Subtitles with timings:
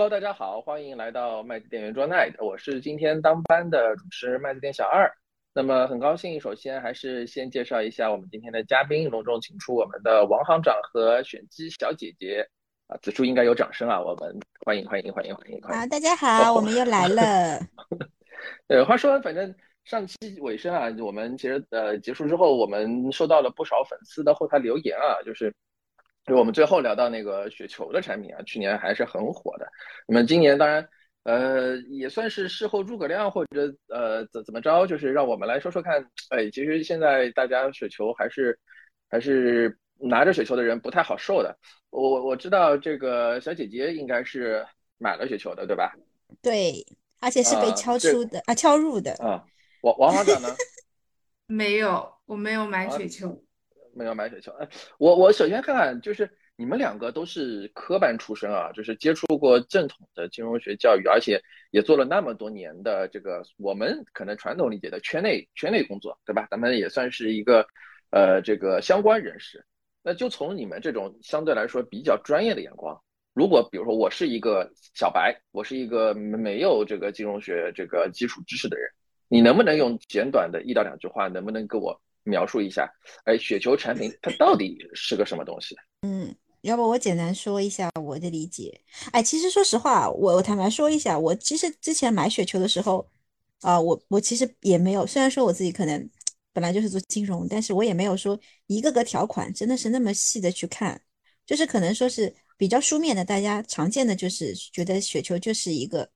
[0.00, 5.06] Hello，大家好，欢迎来到麦子店圆桌 night，我是今天当班的主持人麦子店小二。
[5.52, 12.48] 那么很高兴，首先还是先介绍一下我们今天的嘉宾，隆重请出我们的王行长和选机小姐姐
[12.86, 14.34] 啊，此处应该有掌声啊，我们
[14.64, 15.80] 欢迎欢迎欢迎欢迎欢迎。
[15.80, 17.58] 好，大家好，我们又来了。
[18.68, 19.54] 呃，话说反正
[19.84, 25.54] 上期尾声啊，我们其实呃结束之后，我们收到了不少粉丝的后台留言啊，就是。
[26.30, 29.66] 就我们最后聊到那个雪球的产品啊，去年还是很火的。
[30.06, 30.88] 那么今年当然，
[31.24, 36.00] 呃，也算是事后诸葛亮或者呃怎怎么着，就是让我们来说说看。
[36.28, 38.56] 哎，其实现在大家雪球还是
[39.08, 41.52] 还是拿着雪球的人不太好受的。
[41.90, 44.64] 我我知道这个小姐姐应该是
[44.98, 45.92] 买了雪球的，对吧？
[46.40, 46.86] 对，
[47.18, 49.44] 而且是被敲出的啊，敲入的啊。
[49.82, 50.48] 王王 行长呢？
[51.48, 53.42] 没有，我没有买雪球。
[53.94, 54.68] 没有买雪球，哎，
[54.98, 61.40] 我我首先看看，就是你们两个都是科班出身啊，就是接触过正统的金融学教育，而且
[61.70, 66.46] 也做了那么多年的这个我们可能传统理解的圈内圈内工作，对吧？
[66.50, 67.66] 咱们也算是一个
[68.10, 69.64] 呃这个相关人士。
[70.02, 72.98] 那就从你们这种相对来说比较专业的眼光，
[73.34, 78.90] 如果比如说我是一个小白，我是一个没有这个金融学这个基础知识的人，
[79.28, 82.00] 你能不能用简短的一到两句话，能不能给我？
[82.30, 82.88] 描述一下，
[83.24, 85.76] 哎，雪球产品它到底是个什么东西？
[86.02, 88.80] 嗯，要不我简单说一下我的理解。
[89.12, 93.06] 哎，其实说实话，我我坦白说一下，我其实之前买雪球的时候，
[93.60, 96.08] 啊，我我其实也没有，虽然说我自己可能
[96.52, 101.02] 本来就是做金融，但是我也没有说一个个条款真的是那么细的去看，
[101.44, 106.08] 就是可能说是比较书面的，大家常见的就是觉得雪球就是一个。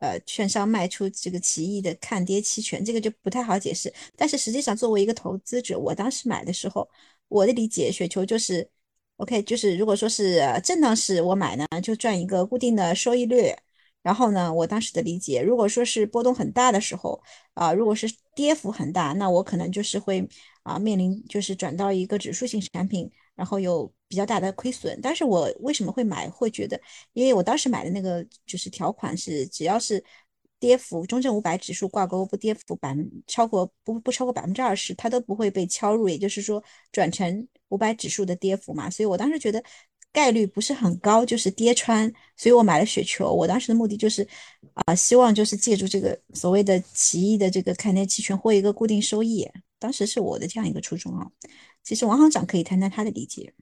[0.00, 3.92] 呃，券商卖出这个奇异的看跌期权，这个就不太好解释。
[4.16, 6.88] 但是实际上，作为一个投资者，我当时买的时候，
[7.28, 8.68] 我的理解，雪球就是
[9.16, 13.54] ，OK，就是如果说是震荡市我买呢，就赚一个固定的收益率。
[14.02, 20.26] 然后呢，我当时的理解，如果说是波动很大的时候，啊，如果是跌幅很大，那我可能就是会
[20.62, 23.10] 啊面临就是转到一个指数型产品。
[23.34, 26.28] 然后有比较大的亏损，但是我为什么会买？
[26.28, 26.78] 会觉得，
[27.12, 30.02] 因为我当时买的那个就是条款是，只要是
[30.58, 36.60] 跌幅中证五百指数挂钩不跌幅百分超过不不超过百分之二十，它都不会被敲入，也就是说
[36.90, 38.90] 转成五百指数的跌幅嘛。
[38.90, 39.62] 所以我当时觉得
[40.10, 43.32] 概率不是很高，就是跌穿，所以我买了雪球。
[43.32, 44.26] 我当时的目的就是
[44.74, 49.48] 啊，希望就是借助这个所谓的奇异的这个看跌期权获一个固定收益。
[49.78, 51.30] 当时是我的这样一个初衷啊。
[51.84, 53.54] 其实王行长可以谈谈他的理解。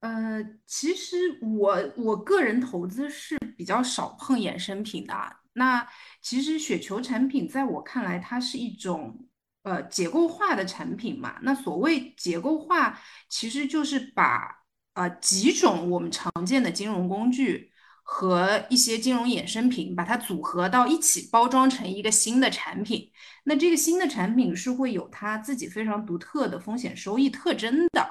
[0.00, 5.14] 呃，其实我我个人投资是比较少碰衍生品的。
[5.54, 5.86] 那
[6.20, 9.26] 其实雪球产品在我看来，它是一种
[9.62, 11.38] 呃结构化的产品嘛。
[11.42, 14.64] 那所谓结构化，其实就是把
[14.94, 17.72] 呃几种我们常见的金融工具。
[18.08, 23.10] 和一些金融衍生品，把它组合到一起，包装成一个新的产品。
[23.42, 28.08] 那这个新的产品是会有它自己非常独特的风险收益特征的，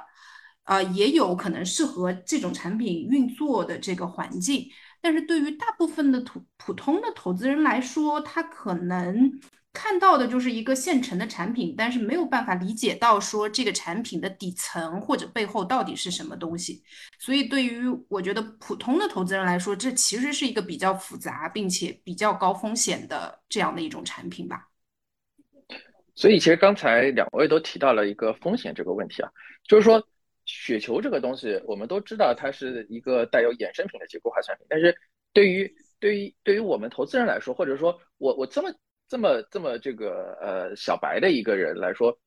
[0.66, 4.70] 啊，也有可能适合这种产品运作的这个环境。
[5.02, 9.40] 但是对于大部分的普普通的投资人来说，他可能。
[9.78, 16.82] 看到的就是一个现成的产品，但是没有办法理解到说这个产品的底层或者背后到底是什么东西。
[17.20, 24.70] 所以，对于我觉得普通的投资人来说，这其实是一个比较复杂并且比较高风险的这样的一种产品吧。
[26.16, 29.30] 所以，其实刚才两位都提到了一个风险这个问题啊，
[29.68, 30.02] 就是说
[30.46, 34.96] 雪球这个东西，我们都知道它是一个带有衍生品的结构化产品，但是
[35.34, 38.74] 对于对于对于我们投资人来说，或者说我我这么。
[39.08, 42.18] 这么这么这个呃小白的一个人来说，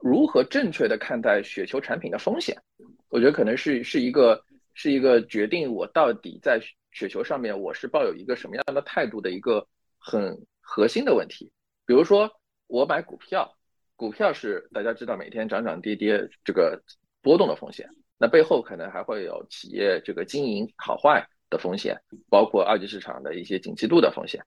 [0.00, 2.60] 如何正确的看待雪球产品的风险？
[3.08, 4.44] 我觉得可能是是一个
[4.74, 9.64] 是一个决定我到底在雪球上面我是抱有一个什么样的态度的一个
[9.96, 11.52] 很核心的问题。
[11.86, 12.28] 比如说
[12.66, 13.56] 我买股票，
[13.94, 16.82] 股票是大家知道每天涨涨跌跌这个
[17.22, 24.44] 波动的风险，那背后可能还会有企业这个经营好坏的风险，包括二级市场的一些景气度的风险。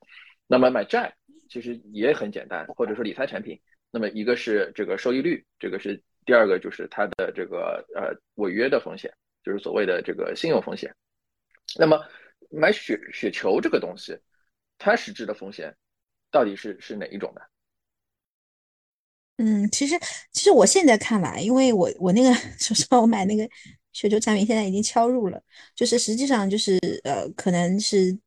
[0.47, 1.15] 那么买债。
[1.50, 3.59] 其实也很简单，或者说理财产品，
[3.91, 9.13] 那么一个是这个收益率，这个是第二个就是它的这个呃违约的风险，
[9.44, 10.95] 就是所谓的这个信用风险。
[11.77, 12.01] 那么
[12.50, 14.17] 买雪雪球这个东西，
[14.77, 15.75] 它实质的风险
[16.31, 17.41] 到底是是哪一种呢？
[19.43, 19.99] 嗯，其实
[20.31, 23.47] 其实我现在看来，因为我我那个 说实话，我买那个
[23.93, 25.41] 雪球产品现在已经敲入了，
[25.75, 28.17] 就是实际上就是呃可能是。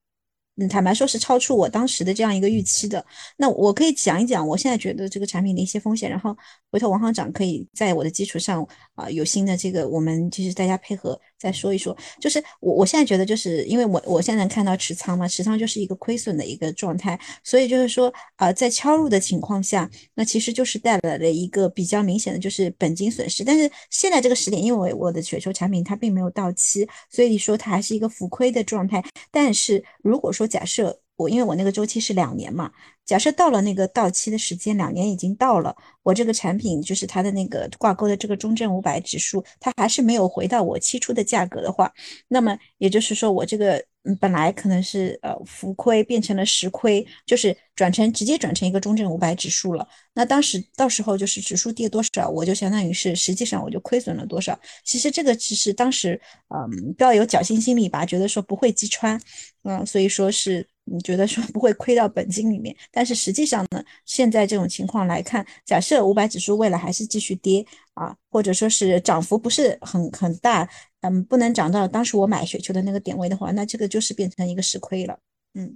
[0.56, 3.05] 嗯，坦白说，是超出我当时的这样一个预期的。
[3.37, 6.37] 那我可以讲一讲我现在觉得这个产品的一些风险，然后
[6.75, 8.67] 回头王行长可以在我的基础上
[8.97, 11.97] 啊，有新的这个，我们其实大家配合再说一说。
[12.21, 23.44] 就是我我现在觉得，就是因为我我现在能看到持仓嘛，持仓就是一个亏损的一个状态，所以就是说啊，在敲入的情况下，那其实就是带来了一个比较明显的就是本金损失。
[23.44, 29.00] 但是现在这个时点，因为我的雪球产品它并没有到期，所以说它还是一个浮亏的状态。
[29.31, 32.72] 但是如果说假设我因为我那个周期是两年嘛，
[33.05, 41.93] 假设到了那个到期的时间，两年已经到了，我这个产品就是它的那个挂钩的这个中证五百指数，它还是没有回到我期初的价格的话，
[42.26, 43.81] 那么也就是说我这个
[44.19, 49.87] 本来可能是呃浮亏变成了实亏，就是转成直接转成一个中证五百指数了。
[50.14, 54.58] 那当时到时候就是指数跌多少，我就相当于是实际上我就亏损了多少。
[54.84, 59.20] 其实这个只是当时嗯不要有侥幸心理吧，觉得说不会击穿，
[59.62, 60.66] 嗯，所以说是。
[60.86, 67.64] 你觉得说不会亏到本金里面，但是实际上呢，现在这种情况来看，假设五百指数未来还是继续跌
[67.94, 70.69] 啊，或者说是涨幅不是很很大，
[71.00, 75.19] 嗯，不能涨到当时我买雪球的那个点位的话，那这个就是变成一个实亏了。
[75.54, 75.75] 嗯，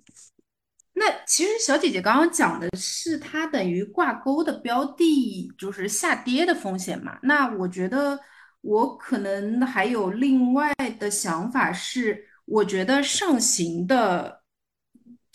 [0.93, 7.19] 那其实小姐姐刚刚讲的是它等于挂钩的标的就是下跌的风险嘛？
[7.23, 8.21] 那我觉得
[8.61, 14.38] 我可能还有另外的想法是，我觉得上行的。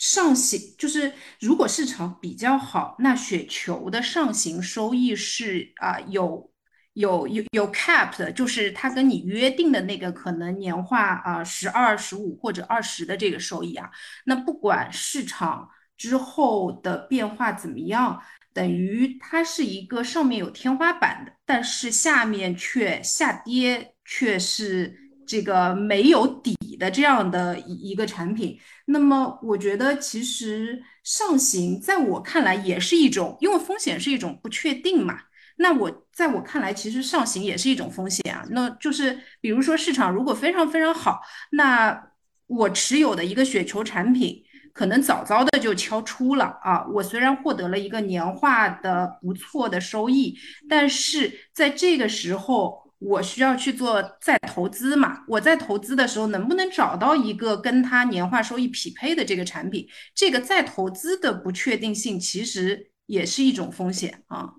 [0.06, 1.10] 上行就是，
[1.40, 6.52] 如果市场比较好，那雪球的上行收益是啊有
[6.92, 13.90] 有有有 cap 的，就是它跟你约定的那个可能年化啊十二、十五或者二十的这个收益啊。
[14.26, 15.66] 那不管市场
[15.96, 18.22] 之后的变化怎么样，
[18.52, 25.00] 等于它是一个上面有天花板的，但是下面却下跌，却是。
[25.26, 35.18] 这个没有底的这样的一一个产品，那么我觉得其实上行在我看来也是一种，因为风险是一种不确定嘛。
[35.56, 38.44] 那我在我看来，其实上行也是一种风险啊。
[38.50, 41.20] 那就是比如说市场如果非常非常好，
[41.52, 42.10] 那
[42.46, 44.42] 我持有的一个雪球产品
[44.72, 46.86] 可能早早的就敲出了啊。
[46.92, 50.36] 我虽然获得了一个年化的不错的收益，
[50.68, 52.83] 但是在这个时候。
[53.04, 55.24] 我需要去做再投资嘛？
[55.28, 59.86] 我在投资的时候能不能找到一个跟它年化收益匹配的这个产品？
[60.14, 64.54] 这个再投资的不确定性其实也是一种风险啊。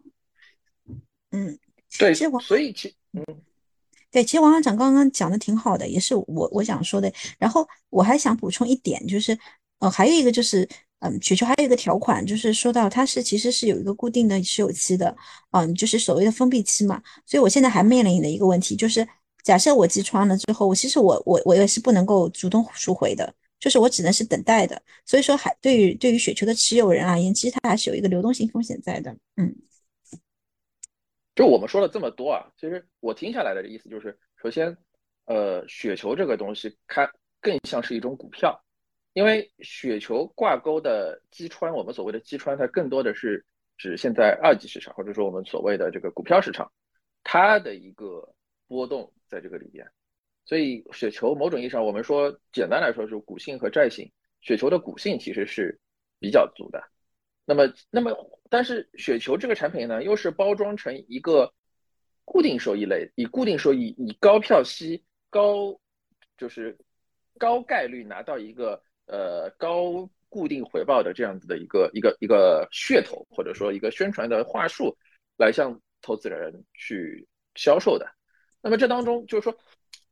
[1.31, 1.57] 嗯，
[1.97, 3.23] 对，所以其嗯，
[4.11, 7.11] 对，其实王行长刚刚讲的挺好的，也是我我想说的。
[7.39, 9.37] 然后我还想补充一点，就是
[9.79, 10.69] 呃，还有一个就是。
[10.99, 15.15] 嗯，雪球还有一个条款，就是说到它是其实是有一个固定的持有期的，
[15.51, 17.01] 嗯，就是所谓的封闭期嘛。
[17.25, 19.07] 所以我现在还面临的一个问题就是，
[19.43, 24.81] 假设我击穿了之后，我其实我我我也是不能够主动赎回的，就是我只能是等待的。
[25.05, 29.15] 所以说，还对于对于雪球的持有人而言，其实它还是有一个流动性风险在的。
[29.35, 29.53] 嗯，
[31.35, 34.75] 就我们说了这么多啊，其实我听下来的意思就是，首先，
[35.25, 37.11] 呃，雪球这个东西它
[37.41, 38.59] 更像是一种股票。
[39.15, 43.45] 因为雪球挂钩的击穿，我们所谓的击穿，它更多的是
[43.77, 46.69] 指现在二级市场，或者说我们所谓的这个股票市场，
[47.23, 48.35] 它的一个
[48.67, 49.87] 波动在这个里边。
[50.43, 55.79] 所以雪球某种意义上，我们说简单来说是股性和债性，雪球的股性其实是
[56.19, 56.83] 比较足的。
[57.45, 58.11] 那么，那么
[58.49, 61.53] 但是雪球这个产品呢，又是包装成一个
[62.25, 65.79] 固定收益类，以固定收益、以高票息、高
[66.37, 66.77] 就是
[67.37, 68.83] 高概率拿到一个。
[69.07, 74.97] 呃，高固定回报的这样子的一个一个一个噱头，或者说一个宣传的话术，
[75.37, 78.07] 来向投资人去销售的。
[78.61, 79.55] 那么这当中就是说，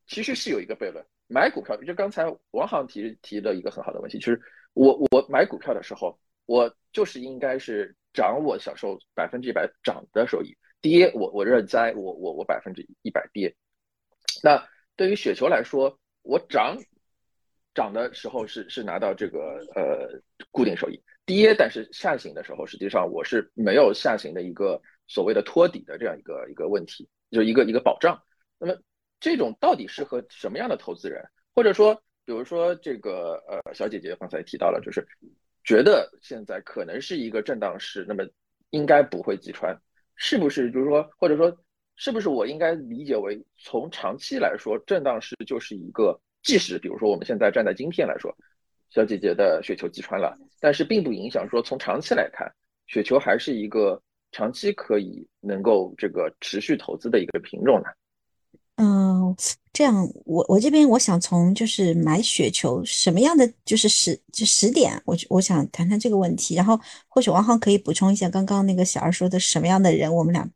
[0.06, 1.04] 其实是有一个悖论。
[1.28, 4.40] 买股票，就刚才王航提提了一个很好的问题，其实
[4.74, 13.56] 我我买股票的时候，我就是应该是涨我享受百分之一百涨的收益，跌我我认栽，我我我百分之一百跌。
[14.44, 14.64] 那
[14.96, 16.78] 对于雪球来说，我涨。
[17.74, 20.08] 涨的时候是是拿到这个呃
[20.52, 28.22] 固定收益，跌但是下行的时候，实际上我是没有下行的一个所谓的托底的这样一个一个问题，就是一个一个保障。
[28.60, 28.78] 那么
[29.20, 31.24] 这种到底适合什么样的投资人？
[31.56, 35.04] 或者说，比如说这个呃小姐姐刚才提到了，就是
[35.64, 38.24] 觉得现在可能是一个震荡市，那么
[38.70, 39.76] 应该不会击穿，
[40.16, 40.70] 是不是？
[40.72, 41.58] 就是说，或者说
[41.96, 46.20] 是不是我应该理解为从长期来说，震荡市就是一个。
[46.44, 48.36] 即使比如说我们现在站在今天来说，
[48.90, 52.54] 小姐姐的雪球击穿了，但是并不影响说从长期来看，
[52.86, 57.86] 雪球还是一个长期可以能够这个持续投资的一个品种呢。
[58.76, 59.36] 嗯，
[59.72, 70.50] 这样我我这边我想从就是买雪球什么样的就是时就时点，我我想谈谈这个问题，然后或许王浩可以补充一下刚刚那个小二说的什么样的人，我们俩。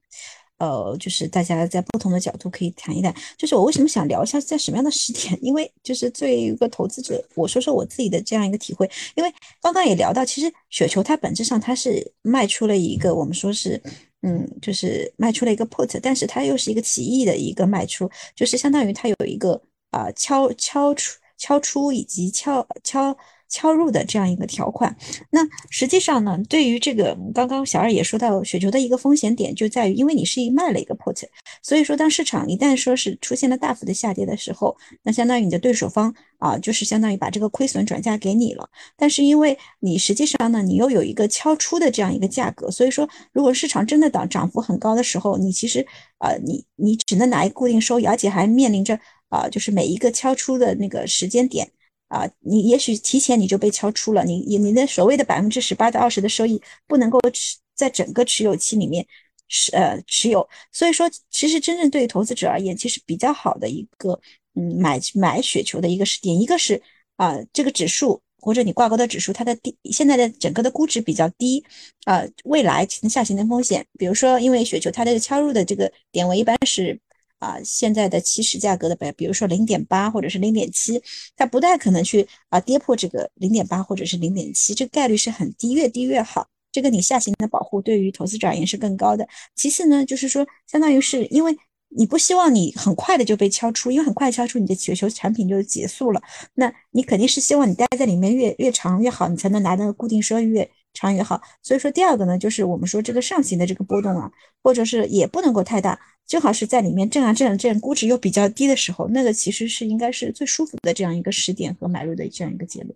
[0.58, 3.14] 呃，就是大家在不同的角度可以谈一谈。
[3.38, 5.38] 就是我为什么想聊一下在什么样的时点？
[5.42, 8.90] 因为就是作为一个投资者，我说说我自己的这样一个体会。
[9.16, 13.82] 因为刚刚也聊到，其实雪球它本质上它是卖出了一个我们说是，
[14.24, 19.62] 嗯，就是卖出了一个 put，但是它又是一个奇异的一个卖出，就是相当于它有一个
[19.92, 23.16] 啊敲敲出敲出以及敲敲。
[23.50, 24.96] 敲入的这样一个条款，
[25.30, 25.40] 那
[25.70, 31.24] 实际上呢，对于这个刚刚小二也说到，雪球的一个风险点就在于，因为你是一卖了一个 put，
[31.62, 38.70] 所以说当市场一旦说是出现了大幅的下跌的时候，那相当于你的对手方啊，就是相当于把这个亏损转嫁给你了。
[38.98, 45.86] 但是因为你实际上呢，你又有一个敲出的这样一个价格，所以说如果市场真的涨涨幅很高的时候，你其实
[46.20, 49.00] 呃，你你只能拿一固定收益，而且还面临着
[49.30, 51.70] 啊，就是每一个敲出的那个时间点。
[52.08, 59.06] 啊，你也许提前你就被敲出了，你你你的所谓的百分之十八到二十的收益不能够持在整个持有期里面
[59.50, 64.20] 持呃持有，所以说其实真正对于投资者而言，其实比较好的一个
[64.56, 66.82] 嗯买买雪球的一个时点，一个是
[67.18, 71.64] 啊这个指数或者你挂钩的指数它的低现在的整个的估值比较低
[72.06, 77.00] 啊，未来下行的风险，比如说因为雪球它的敲入的这个点位一般是。
[77.40, 81.02] 啊，现在的起始价格的比，比如说零点八或者是零点七，
[81.36, 86.48] 它不太可能去啊跌破这个零点八或者是零点七，这概率是很低，越低越好。
[86.72, 89.28] 这个你下行的保护对于投资者而言是更高的。
[89.56, 91.56] 其次呢，就是说，相当于是因为
[91.90, 96.22] 你不希望你很快的就被敲出，因为很快敲出你的雪球产品就结束了，
[96.56, 101.42] 那你肯定是希望你待在里面越越长越好，你才能拿那个固定收益越长越好。
[101.64, 106.00] 所以说第二个呢，就是我们说这个上行的这个波动啊，或者是也不能够太大。
[106.28, 112.94] 正好是在里面挣啊挣挣，估值又比较低的时候，那个其实是应该是最舒服的这样一个时点和买入的这样一个结论。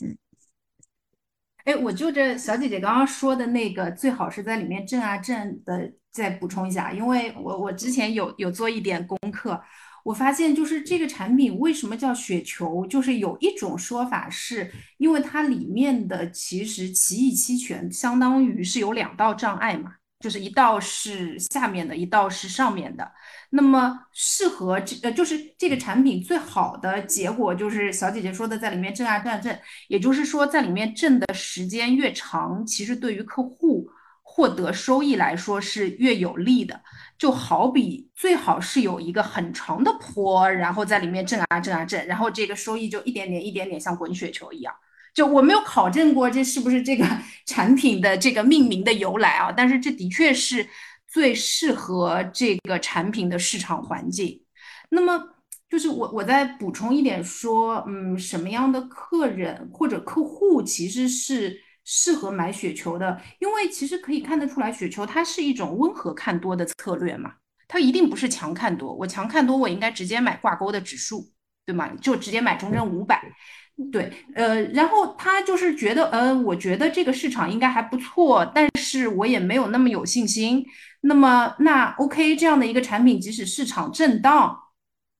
[0.00, 0.16] 嗯，
[1.64, 9.60] 哎，我就这小姐姐刚刚说的那个，最好是在里面挣啊挣的，再补充一下，因为我我之前有有做一点功课，
[10.04, 19.96] 我发现就是这个产品为什么叫雪球，就是有一种说法是因为它里面的其实奇异期权相当于是有两道障碍嘛。
[20.20, 23.08] 就是一道是下面的，一道是上面的。
[23.50, 29.56] 那么适合这呃，就是这个产品最好的结果，就是小姐姐说的，在里面挣啊挣啊挣。
[29.86, 33.88] 也就是说，在里面挣的时间越长，其实对于客户
[34.22, 36.80] 获得收益来说是越有利的。
[37.16, 44.74] 就好比最好是有一个很长的坡，然后在里面挣啊挣啊挣，然后这个收益就一点点一点点像滚雪球一样。
[45.18, 47.04] 就我没有考证过这是不是这个
[47.44, 50.64] 产品的这个命名的由来啊，但是这的确是
[51.08, 54.40] 最适合这个产品的市场环境。
[54.90, 55.20] 那么
[55.68, 63.20] 就是我我再补充一点说，嗯，什么样的客人或者客户其实是适合买雪球的？
[63.40, 67.32] 因为其实可以看得出来，雪球它是一种温和看多的策略嘛，
[67.66, 68.94] 它一定不是强看多。
[68.94, 71.32] 我强看多，我应该直接买挂钩的指数，
[71.66, 71.90] 对吗？
[72.00, 73.20] 就直接买中证五百。
[73.92, 80.66] 对，呃，然后他就是觉得，呃，我觉得这个市场应该还不错，但是我也没有那么有信心。
[81.02, 84.58] 那么，那 OK，这样的一个产品，即使市场震荡，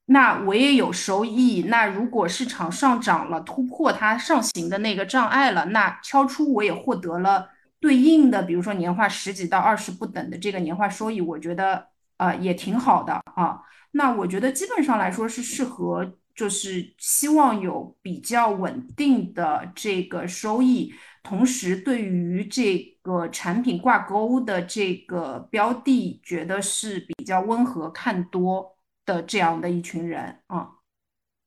[0.07, 1.67] 那我也有收益。
[1.69, 7.49] 那如果市场上涨了，突破它上行的那个障碍了，那敲出我也获得了
[7.79, 11.87] 对应的，比如说年化十几到二十不等的这个年化收益，我觉得
[12.17, 13.61] 啊也挺好的啊。
[13.93, 16.15] 那我觉得基本上来说是适合。
[16.39, 30.71] 就是希望有比较稳定的这个收益，同时对于这个产品挂钩的这个标的，觉得是比较温和看多的这样的一群人啊。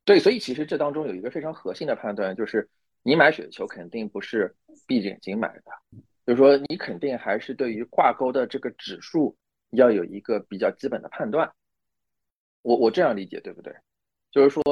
[0.04, 2.70] 对，所以其实这当中有一个非常核心的判断，就是
[3.02, 4.54] 你买雪球肯定不是
[4.86, 5.64] 闭着眼睛买的，
[6.26, 9.38] 就是说你肯定还是对于挂钩的这个指数
[9.70, 11.50] 要有一个比较基本的判断。
[12.62, 13.74] 我我这样理解对不对？
[14.32, 14.64] 就是说，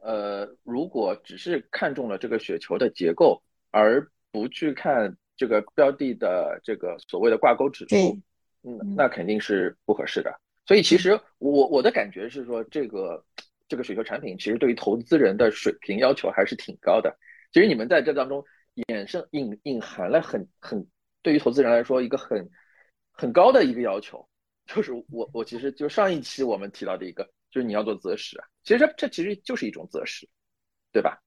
[0.00, 8.20] 呃，如果只是看中了这个雪球的结构，而不去看这个标的的这个所谓的挂钩指数，
[8.62, 10.36] 嗯，那肯定是不合适的。
[10.66, 13.24] 所以，其实我我的感觉是说，这个
[13.68, 17.16] 这个雪球产品其实对于投资人的水平要求还是挺高的。
[17.52, 18.44] 其实你们在这当中
[18.88, 20.84] 衍生隐隐含了很很
[21.22, 22.50] 对于投资人来说一个很
[23.12, 24.28] 很高的一个要求，
[24.66, 27.30] 就是我我其实就上一期我们提到的一个。
[27.50, 30.28] 就是你要做择时啊，其实这其实就是一种择时，
[30.92, 31.20] 对吧？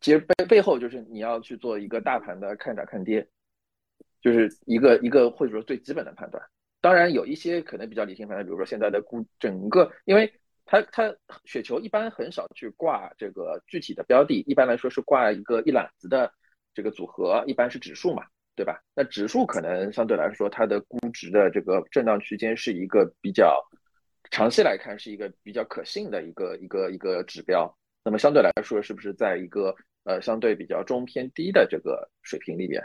[0.00, 3.28] 其实背背后就是你要去做一个大盘的看涨看跌，
[4.20, 6.42] 就是一个一个或者说最基本的判断。
[6.80, 10.32] 当然有一些可能比较理性判断，比如说现在的估整个，因为
[10.64, 11.14] 它它
[11.44, 16.32] 雪球一般很少去挂这个具体的标的，一般来说是挂一个一揽子的
[16.74, 18.24] 这个组合，一般是指数嘛，
[18.56, 18.82] 对吧？
[18.94, 23.64] 那指数可能相对来说它的估值的这个震荡区间是一个比较
[24.30, 27.72] 长期来看是一个比较可信的一个一个一个指标。
[28.04, 32.82] 那么相对来说，是不是在一个呃相对比较中偏低的这个水平里面，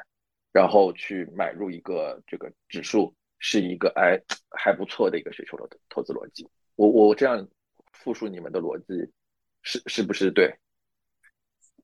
[0.51, 4.19] 然后去买入一个这个指数，是一个哎
[4.51, 6.47] 还不错的一个雪球的投资逻辑？
[6.75, 7.47] 我我这样
[7.91, 9.11] 复述你们的逻辑，
[9.61, 10.53] 是是不是对？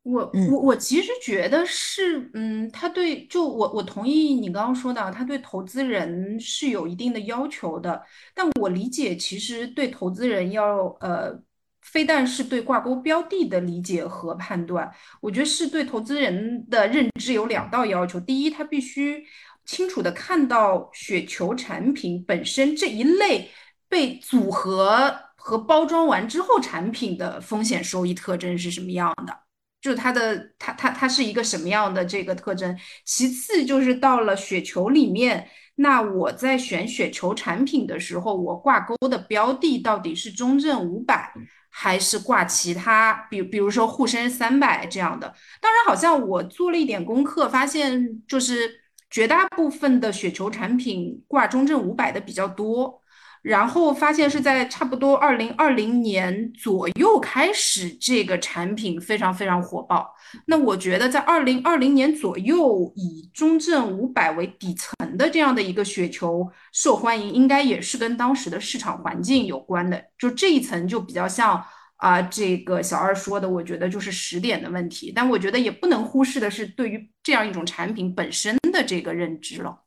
[0.03, 8.01] 我我我其实觉得是，嗯，他对就我我同意你刚刚说的，他对投资人是有一定的要求的，
[8.33, 11.41] 但我理解其实对投资人要呃。
[11.81, 14.91] 非但是对挂钩标的的理解和判断，
[15.21, 18.19] 我觉得是对投资人的认知有两道要求。
[18.19, 19.25] 第一，他必须
[19.65, 23.49] 清楚的看到雪球产品本身这一类
[23.87, 29.35] 被组合和包装完之后产品的风险收益特征是什么样的，
[29.81, 32.77] 就是它的它它它是一个什么样的这个特征。
[33.05, 41.33] 其次就是到了雪球里面，那我在选雪球产品的时候，我挂钩的标的到底是中证五百。
[41.71, 45.27] 还是挂其他，比比如说沪深三百这样的。
[45.61, 48.81] 当然，好像我做了一点功课，发现就是
[49.11, 52.98] 绝大部分的雪球产品挂中证五百的比较多。
[53.41, 60.13] 然后发现是在差不多二零二零年左右开始，这个产品非常非常火爆。
[60.45, 70.03] 那我觉得在二零二零年左右，以中证五百为底层的这样的一个雪球受欢迎，应该也是跟当时的市场环境有关的。
[70.17, 71.63] 就这一层就比较像
[71.95, 75.11] 啊，这个小二说的，我觉得就是时点的问题。
[75.15, 79.83] 但我觉得也不能忽视的是，对于这样一种产品本身的这个认知了。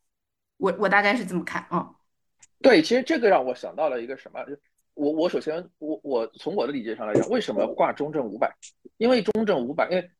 [0.56, 1.90] 我我大概是这么看啊。
[2.62, 4.40] 对，其实这个让我想到了一个什么？
[4.94, 8.54] 我我首先我我从我的理解上来讲，为什么挂中证五百？
[8.98, 10.10] 因为中证五百，因为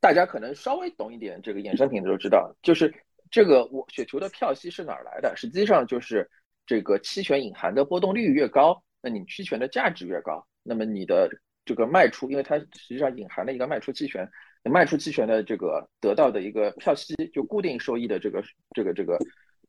[0.00, 2.92] 大家可能稍微懂一点这个衍生品的都知道，就是
[3.30, 5.34] 这个我雪球的票息是哪儿来的？
[5.34, 6.30] 实际上就是
[6.66, 11.30] 这个期权隐含的波动率越高，那你期权的价值越高，那么你的
[11.64, 14.30] 这个卖出，因为它实际上隐含了一个卖出期权，
[14.62, 18.42] 卖出期权的这个得到的一个票息，就固定收益的这个
[18.74, 19.18] 这个这个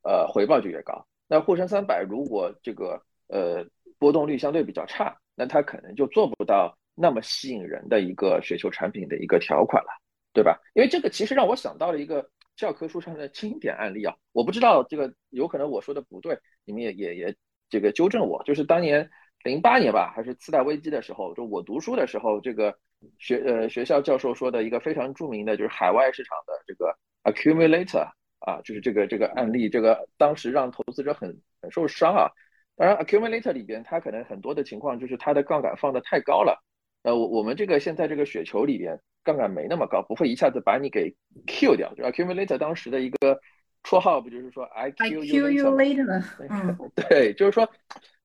[0.03, 1.07] 呃回报就越高。
[1.27, 3.65] 那沪深三百如果这个呃
[3.99, 9.89] 波动率相对比较差，那它可能就做不到那么吸引人的一个雪球产品的一个条款了，
[10.33, 10.59] 对吧？
[10.73, 17.35] 因为这个其实让我想到了一个教科书上的经典案例啊，我不知道这个有可能我说的不对，你们也也也
[17.69, 18.41] 这个纠正我。
[18.43, 19.09] 就是当年
[19.43, 22.75] 零八年吧，还是次贷危机的时候，就我读书的时候，这个
[23.19, 28.09] 学呃学校教授说的一个非常著名的就是海外市场的这个 accumulator。
[28.47, 32.31] 啊，就是这个这个案例，这个当时让投资者很很受伤啊。
[32.77, 36.63] 当然，accumulator 里边它可能很多的情况就是它的杠杆放的太高了。
[37.03, 41.13] 呃，我我们这个现在这个雪球里边杠杆没那么高，不会一下子把你给
[41.45, 41.93] kill 掉。
[41.95, 43.37] 就 accumulator 当时的一个
[43.83, 46.15] 绰号不就是说 I kill you later？
[46.49, 47.69] 嗯， 对，就是说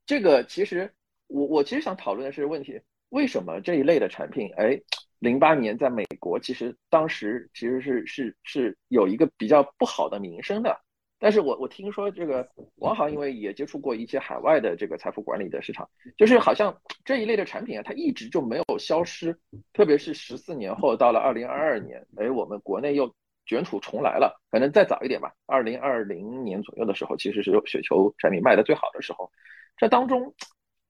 [0.07, 0.89] 这个其实
[1.27, 4.81] 我我其实想讨论的是问题，为什么这一类的产品，哎？
[5.23, 10.77] 零八年在美国，其实当时其实是是是有一个比较不好的名声的。
[11.21, 19.39] 但是我我听说这个王航因为也接触过一些海外的这个财富管理的市场，就是好像这一类的产品啊，它一直就没有消失。
[19.73, 23.15] 特别是十四年后，到了二零二二年，哎，我们国内又
[23.47, 24.43] 卷土重来了。
[24.51, 29.31] 可能再早一点吧，二零二零年左右的时候，其实是雪球产品卖的最好的时候。
[29.77, 30.35] 这当中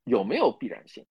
[0.05, 1.05] 有没有必然性？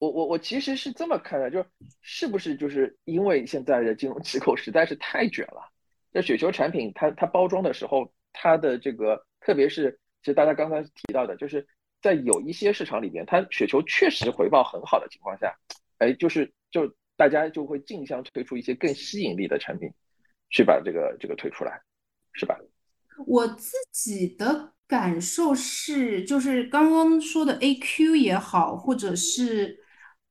[0.00, 1.68] 我我我其实是这么看的，就是
[2.00, 5.60] 是不是就是因为现在的金融机构实在是太卷了，
[6.10, 11.66] 那雪球产品它它包装的时候，它的这个特别是其实大家刚才提到的，就是
[12.00, 15.54] 在有一些市场里面，它雪球确实回报很好的情况下，
[15.98, 19.90] 哎，就是就大家就会竞相推出一些更吸引力的产品，
[20.48, 21.78] 去把这个这个推出来，
[22.32, 22.58] 是吧？
[23.26, 29.79] 我自己的感受是，就是刚刚说的 A Q 也好，或者是。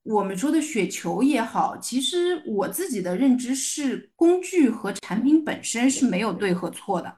[0.09, 7.15] 我们说的雪球也好，其实我自己的认知是，工具和产品本身是没有对和错的。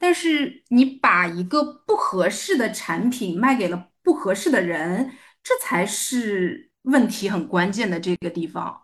[0.00, 8.76] 但是你把一个不合适的产品卖给了不合适的人，这才是问题很关键的这个地方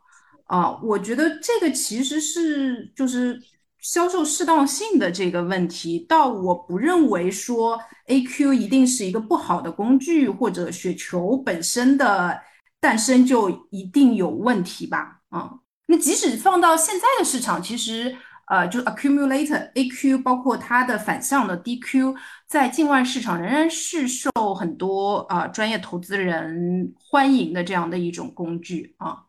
[0.44, 0.78] 啊。
[0.80, 3.40] 我觉得这个其实是就是
[3.80, 5.98] 销售适当性的这个问题。
[6.08, 12.40] 倒我不认为说 A Q 一定是一个不好的工具，或者雪球本身的。
[12.80, 15.20] 诞生就一定有问题吧？
[15.30, 15.50] 啊，
[15.86, 29.24] 那即使放到现在的市场，其实呃，就 accumulator AQ，包括它的反向的 DQ，在境外市场仍然是受很多啊专业投资人欢迎的这样的一种工具啊。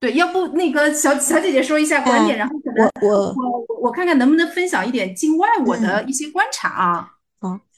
[0.00, 6.88] 对，要不那个小小姐姐说一下观点，然后可能我我我看看能不能分享一点境外我的一些观察啊。
[6.92, 7.13] 啊，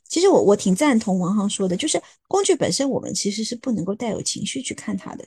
[0.09, 5.25] 其实我我挺赞同王航说的，就是工具本身我们其实是不能够带有情绪去看它的。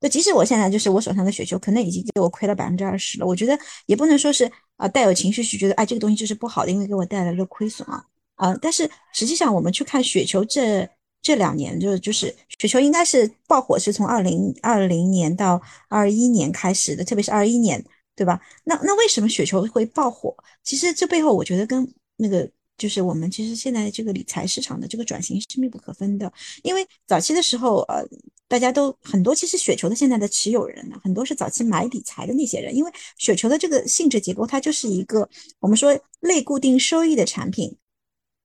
[0.00, 8.56] 就即使我现在就是我手上的雪球可能已经给我亏了百分之二十了，我觉得也不能说是啊带有情绪去觉得哎这个东西就是不好的，因为给我带来了亏损啊啊。
[8.60, 10.88] 但是实际上我们去看雪球这。
[11.22, 17.84] 这两年就就是雪球应该是爆火，是从二零二零年到二一年开始的，特别是二一年，
[18.14, 18.40] 对吧？
[18.62, 20.32] 那那为什么雪球会爆火？
[20.62, 26.32] 其实这背后我觉得跟那个就是我们其实现在这个理财市场的这个转型是密不可分的。
[26.62, 28.04] 因为早期的时候，呃，
[28.48, 35.28] 大家都很多，其实雪球的现在的持有人呢，很多是早期买理财的那些人，因为雪球的这个性质结构，它就是一个
[35.60, 37.76] 我们说类固定收益的产品。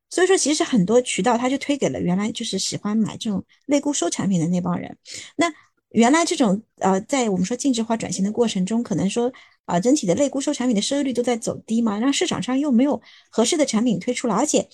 [0.10, 4.98] 所以说，其实很多渠道它就推给了原来就是喜欢买这种类固收产品的那帮人。
[5.38, 5.50] 那
[5.92, 9.32] 原来这种呃，在我们说净值化转型的过程中，可能说
[9.72, 14.68] 啊，整体的类固收产品的收益率都在走低嘛，那市场上又没有合适的产品推出了，而且。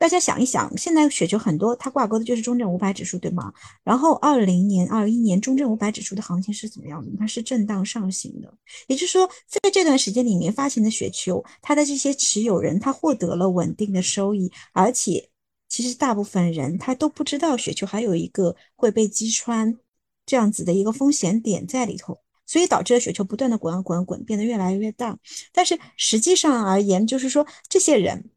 [0.00, 3.52] 大家想一想，现在雪球很多，它挂钩的就是中证五百指数，对吗？
[3.84, 7.12] 然后二零年、二一年中证五百指数的行情是怎么样的？
[7.18, 8.50] 它是震荡上行的，
[8.86, 15.28] 也就是说，在这段时间里面发行的雪球，它的这些持有人他获得了稳定的收益，而且
[15.68, 19.76] 其实大部分人他都不知道雪球还有一个会被击穿
[20.24, 22.16] 这样子的一个风险点在里头，
[22.50, 25.16] 所以导致了雪球不断的滚啊滚滚，变得越来越大。
[25.52, 28.30] 但是实际上而言，就是说这些人。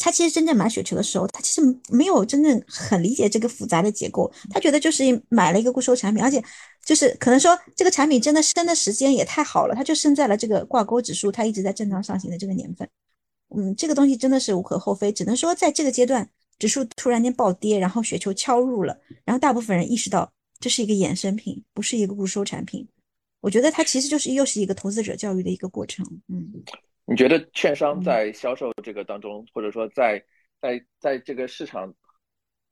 [0.00, 4.32] 他其实真正买雪球的时候，他其实没有真正很理解这个复杂的结构。
[4.48, 6.42] 他觉得就是买了一个固收产品，而且
[6.86, 12.88] 就是可能说这个产品真的升的时间也太好了，它就升在了这个挂钩指数，它一直在震荡上行的这个年份。
[13.54, 16.26] 嗯，这个东西真的是无可厚非，只能说在这个阶段
[16.58, 22.88] 指数突然间暴跌，然后雪球敲入了，然后大部分人意识到这是一个衍生品，不是一个固收产品。
[23.44, 26.02] 我觉得它其实就是又是一个投资者教育的一个过程。
[26.28, 26.64] 嗯。
[27.04, 30.24] 你觉得券商在销售这个当中，或者说在
[30.62, 31.94] 在在这个市场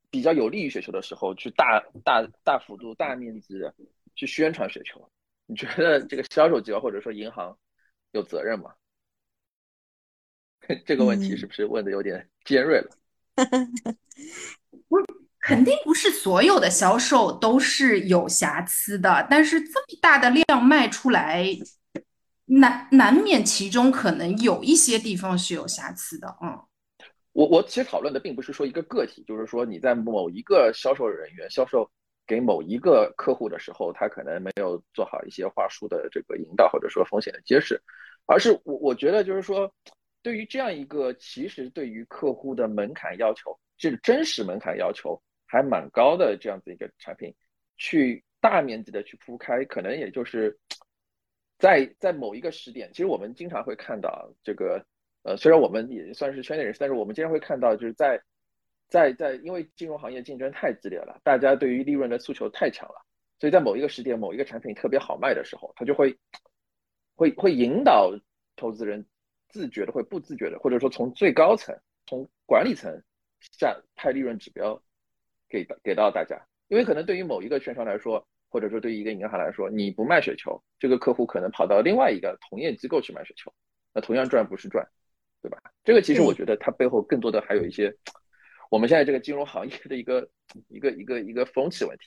[0.09, 3.71] 比较有利于雪球的时候，去大大大幅度、大面积的
[4.15, 5.07] 去宣传雪球，
[5.45, 7.55] 你觉得这个销售机构或者说银行
[8.13, 8.73] 有责任吗？
[10.87, 12.89] 这个问题是不是问的有点尖锐了？
[14.87, 14.97] 不，
[15.43, 21.45] 肯定不是所有的销售都是有瑕疵的，但是这么大的量卖出来。
[22.45, 26.59] 难难免其中可能有一些地方是有瑕疵的，嗯，
[27.31, 31.89] 我我其实讨论的并不是说一个个体，就是说你在某一个销售人员销售
[32.27, 37.81] 给某一个客户的时候，他可能没有做好一些话术的这个引导，或者说风险的揭示，
[38.25, 39.73] 而是我我觉得就是说，
[40.21, 45.19] 对于这样一个其实对于客户的门槛要求，是真实门槛要求
[45.53, 47.35] 还蛮高的这样子一个产品，
[47.77, 50.57] 去大面积的去铺开，可能也就是。
[51.59, 54.85] 在在某一个时点，其实我们经常会看到这个，
[55.21, 58.21] 呃，虽然我们也算是圈内人士，但是我们经常会看到，就是在
[58.89, 63.05] 在在，因为金融行业竞争太激烈了，大家对于利润的诉求太强了，
[63.39, 66.17] 所以在某一个时点，某一个产品特别好卖的时候，它就会
[67.15, 68.11] 会会引导
[68.57, 69.05] 投资人
[69.47, 71.73] 自觉的或不自觉的，或者说从最高层、
[72.07, 73.01] 从管理层
[73.39, 74.83] 下派利润指标
[75.53, 76.35] 给给到大家，
[76.67, 78.27] 因为可能对于某一个券商来说。
[78.53, 83.51] 或者说，对于一个银行来说，你不卖雪球，这个客户可能跑到另外一个同业机构去卖雪球，
[83.91, 84.87] 那同样赚不是赚，
[85.41, 85.57] 对吧？
[85.83, 87.91] 这个其实我觉得它背后更多的还有一些
[88.69, 90.29] 我们现在这个金融行业的一个
[90.67, 92.05] 一个一个一个风气问题。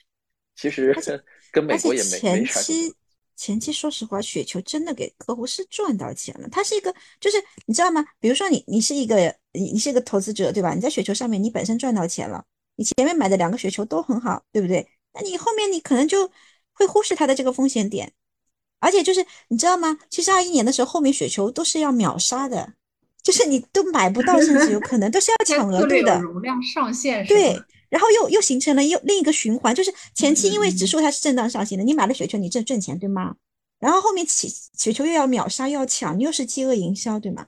[0.55, 0.95] 其实
[1.51, 2.95] 跟美国也没前期
[3.35, 6.49] 前期说实话，雪球真的给客户是赚到钱了。
[6.49, 8.05] 它是一个，就是你知道吗？
[8.21, 9.17] 比如说你你是一个
[9.53, 10.75] 你你是一个投资者，对吧？
[10.75, 12.45] 你在雪球上面你本身赚到钱了，
[12.77, 14.87] 你前面买的两个雪球都很好，对不对？
[15.15, 16.31] 那你后面你可能就
[16.73, 18.13] 会忽视它的这个风险点，
[18.81, 19.99] 而且就是你知道吗？
[20.11, 22.75] 其实二一年的时候，后面雪球都是要秒杀的，
[23.23, 26.21] 就是你都买不到，甚至有可能都是要 抢额度的。
[26.21, 27.59] 容量上限对，
[27.89, 33.37] 然后又又形成了又另一个循环，就是前期因为指数它是震荡上行的，你买了雪球你挣挣钱对吗？
[33.79, 37.47] 然后后面起雪球又要秒杀又要抢，你又是饥饿营销对吗？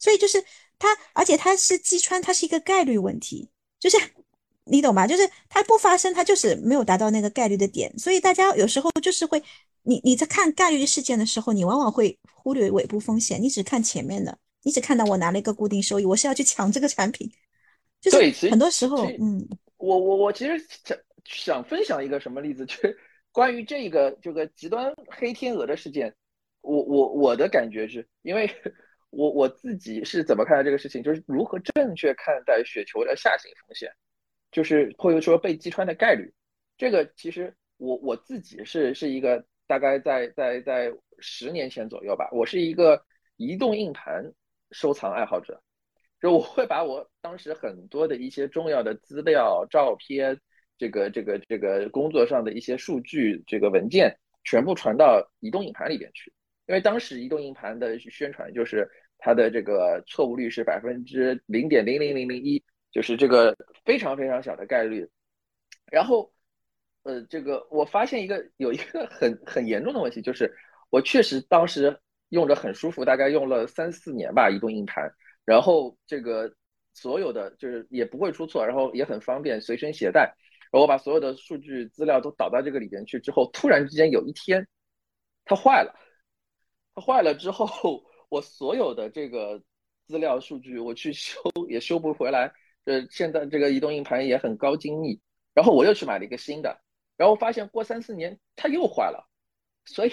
[0.00, 0.44] 所以就是
[0.80, 3.96] 它，而且它是击穿，它是一个概率问题，就是。
[4.64, 5.06] 你懂吧？
[5.06, 9.42] 就是它不发生，它就是没有达到那个概率的点，所以大家有时候就是会，
[9.82, 17.30] 你你在看概率事件的时候，你往往会忽略尾部风险，你只看前面的，你只看到我拿了一个固定收益，我是要去抢这个产品，
[18.00, 19.46] 就是很多时候，嗯，
[19.76, 22.96] 我我我其实想想分享一个什么例子，就是
[23.32, 26.14] 关于这个这个极端黑天鹅的事件，
[26.62, 28.50] 我我我的感觉是因为。
[29.16, 33.88] 我我自己是怎么看待这个事情，就是如何正确看待雪球的下行风险，
[34.54, 36.32] 就是或者说被击穿的概率。
[36.76, 43.04] 这个其实我我自己是是一个大概在在在十年前左右吧，我是一个
[43.36, 44.32] 移动硬盘
[44.70, 45.60] 收藏爱好者，
[46.20, 50.40] 就我会把我当时很多的一些重要的资料、照片，
[50.78, 56.32] 这个这个这个工作上的一些数据、这个文件全部传到移动硬盘里边去，
[56.66, 58.88] 因为当时移动硬盘的宣传就是
[59.18, 62.62] 它的这个错误率是百分之零点零零零零一，
[62.94, 63.54] 就是这个
[63.84, 65.06] 非常非常小的概率，
[65.92, 66.32] 然后。
[67.06, 70.50] 呃，这个我发现一个有一个很很严重的问题，就是
[70.88, 75.12] 我确实当时用着很舒服，大概用了三四年吧，移动硬盘，
[75.44, 76.50] 然后这个
[76.94, 80.34] 所有的就是也不会出错，然后也很方便随身携带，
[80.72, 84.66] 然后我把所有的数据资料都导到这个里边去之后，突然之间有一天
[85.44, 85.94] 它坏了，
[86.94, 89.62] 它坏了之后，我所有的这个
[90.06, 92.50] 资料数据我去修也修不回来，
[92.84, 95.20] 呃，现在这个移动硬盘也很高精密，
[95.54, 96.80] 然后我又去买了一个新的。
[97.16, 99.28] 然后发现过三四年它又坏了，
[99.84, 100.10] 所以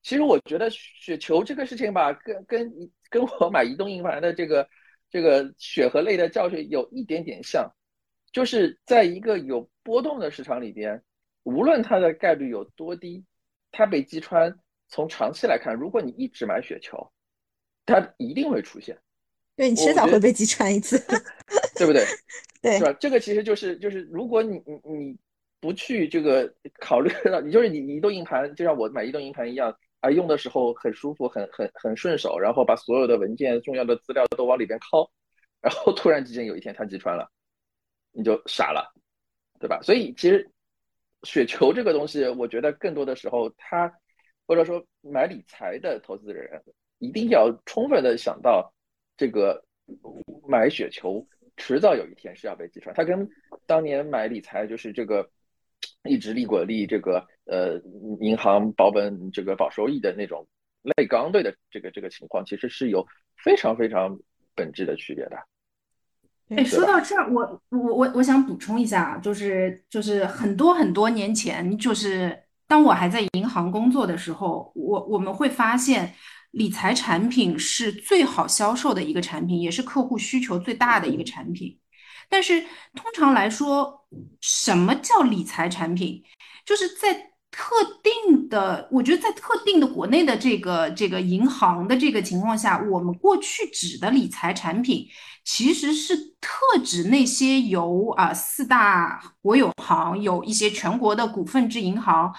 [0.00, 2.72] 其实我觉得雪球这个事情吧，跟跟
[3.08, 4.68] 跟我买移动硬盘的这个
[5.10, 7.68] 这个血和泪的教训有一点点像，
[8.30, 11.02] 就是在一个有波动的市场里边，
[11.42, 13.24] 无论它的概率有多低，
[13.72, 17.10] 它被击穿，从长期来看，如果你一直买雪球，
[17.84, 18.96] 它一定会出现，
[19.56, 20.96] 对你迟早会被击穿一次，
[21.84, 22.04] 对不对？
[22.62, 22.92] 对，是吧？
[23.00, 25.18] 这个其实就是就是如果你你你。
[25.62, 35.06] 不去这个考虑到 你就是你移动硬盘，就像我买移动硬盘一样啊，用的时候很舒服，很很很顺手，然后把所有的文件、重要的资料都往里边拷，
[35.60, 37.30] 然后突然之间有一天它击穿了，
[38.10, 38.90] 你就傻了，
[39.58, 39.78] 对吧？
[39.82, 40.50] 所以其实
[41.24, 43.92] 雪球这个东西，我觉得更多的时候，他
[44.46, 46.48] 或者说买理财的投资人
[47.00, 48.72] 一定要充分的想到
[49.14, 49.62] 这个
[50.48, 51.22] 买雪球。
[51.60, 53.28] 迟早有一天是要被击穿，它跟
[53.66, 55.28] 当年买理财就是这个
[56.04, 57.78] 一直利滚利，这个呃
[58.20, 60.46] 银行保本这个保收益的那种
[60.82, 63.06] 类刚兑的这个这个情况，其实是有
[63.44, 64.18] 非常非常
[64.54, 65.36] 本质的区别的。
[66.56, 76.14] 哎，说到这儿，我我我我想补充一下，就是就是很多很多年前，就是当我还在银行工作的时候，我我们会发现。
[76.50, 81.78] 理财产品是最好销售的一个产品，也是客户需求最大的一个产品。
[82.28, 82.62] 但是
[82.94, 84.06] 通常来说，
[84.40, 86.22] 什么叫理财产品？
[86.64, 87.29] 就是在。
[87.50, 95.06] 特定的，我觉得在特定的国内的这个这个银行的这个情况下，我们过去指的理财产品，
[95.44, 102.32] 其实是特指那些由啊四大国有行有一些全国的股份制银行，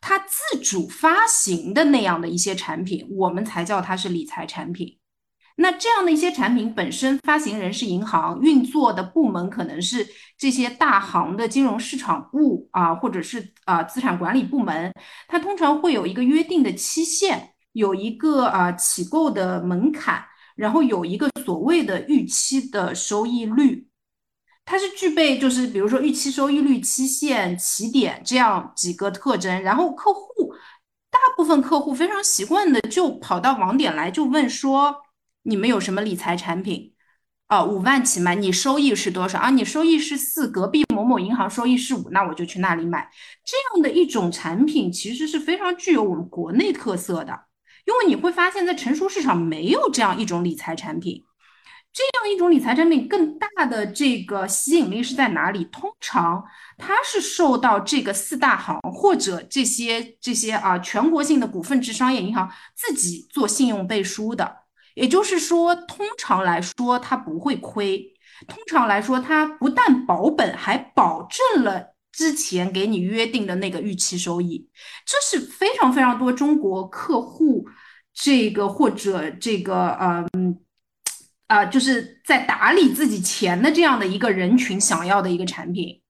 [0.00, 4.98] 它自主发行的那样的一些产品，我们才叫它是理财产品。
[5.60, 14.94] 那这样的一些产品本身，发行人是银行，运作的部门可能是这些大行的金融市场部啊，或者是啊资产管理部门，
[15.26, 23.88] 它通常会有一个约定的期限，有一个啊起购的门槛，然后有一个所谓的预期的收益率，
[24.64, 30.54] 它是具备就是比如说预期收益率、期限、起点这样几个特征，然后客户
[31.10, 34.94] 大部分客户非常习惯的就跑到网点来就问说。
[35.48, 36.92] 你们有什么理财产品？
[37.46, 39.48] 啊，五万起买，你收益是多少啊？
[39.48, 43.10] 你收益是四，隔壁某某银行收益是五，那我就去那里买。
[43.42, 47.46] 这样的一种产品其实是非常具有我们国内特色的，
[47.86, 51.24] 因为你会发现在成熟市场没有这样一种理财产品。
[51.94, 55.64] 这样一种理财产品更大的这个吸引力是在哪里？
[55.64, 56.44] 通常
[56.76, 64.67] 它是受到这个四大行或者这些这些啊全国性的股份制商业银行自己做信用背书的。
[64.98, 68.12] 也就是说，通常来说，它不会亏。
[68.48, 74.68] 通常来说，它不但保本，还保证了之前给你约定的那个预期收益。
[75.06, 77.64] 这是非常非常多中国客户
[78.12, 79.96] 这个或者这个
[80.32, 80.58] 嗯
[81.46, 86.00] 啊，就是在打理自己钱的这样的一个人群想要的一个产品。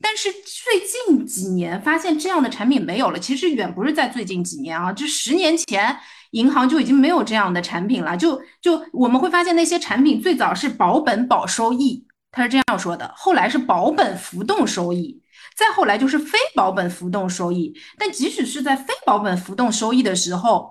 [0.00, 3.18] 但是最近几年发现这样的产品没有了。
[3.18, 5.96] 其实远不是在最近几年啊，这十年前。
[6.34, 15.22] 银行就已经没有这样的产品了，就就我们会发现那些产品最早是保本保收益，他是这样说的，后来是保本浮动收益，
[15.56, 17.72] 再后来就是非保本浮动收益。
[17.96, 20.70] 但即使是在非保本浮动收益的时候，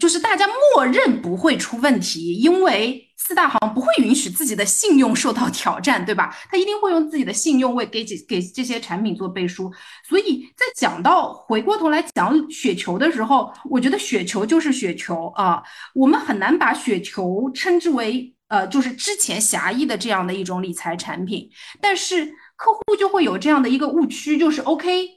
[0.00, 6.36] 就是大家默认不会出问题，因为四大行不会允许自己的信用受到挑战，对吧？
[6.52, 9.72] 他一定会用自己的信用为给给给这些产品做背书。
[10.06, 15.62] 所以在讲到回过头来讲雪球的时候，我觉得雪球就是雪球啊，
[15.94, 21.48] 我们很难把雪球称之为呃，就是之前狭义的这样的一种理财产品。
[21.80, 25.08] 但是客户就会有这样的一个误区，就是 OK，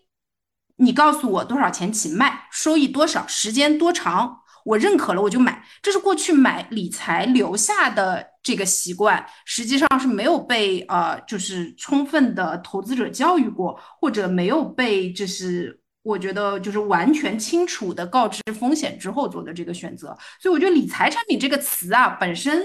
[0.78, 4.44] 你告诉我多少钱起卖，收益多少，时间多长。
[4.66, 5.64] 我认可了，我就买。
[5.82, 20.18] 这是过去买理财留下的这个习惯，实际上是没有被呃，就是充分的投资者教育过，或者没有被就是我觉得就是完全清楚的告知风险之后做的这个选择。
[20.42, 22.62] 所以我觉得理财产品这个词啊，本身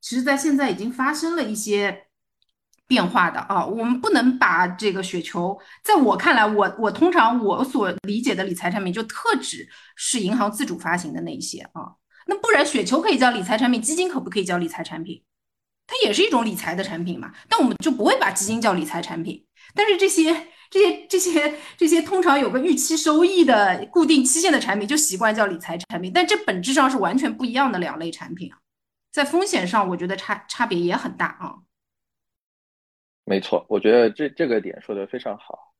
[0.00, 2.06] 其实在现在已经发生了一些。
[2.92, 15.22] 变化的啊，我们不能把这个雪球，在我看来，我我通常我所理解的理财产品就特指是银行自主发行的那一些啊，那不然雪球可以叫理财产品，基金可不可以叫理财产品？
[15.86, 19.42] 它也是一种理财的产品嘛，但我们就不会把基金叫理财产品。
[19.74, 28.58] 但是这些这些这些这些通常有个预期收益的固定期限的产品，就习惯叫理财产品，但这本质上是完全不一样的两类产品啊，
[29.10, 31.56] 在风险上我觉得差差别也很大啊。
[33.24, 35.72] 没错，我觉得这这个点说的非常好，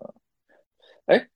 [0.00, 0.12] 嗯，
[1.06, 1.28] 哎，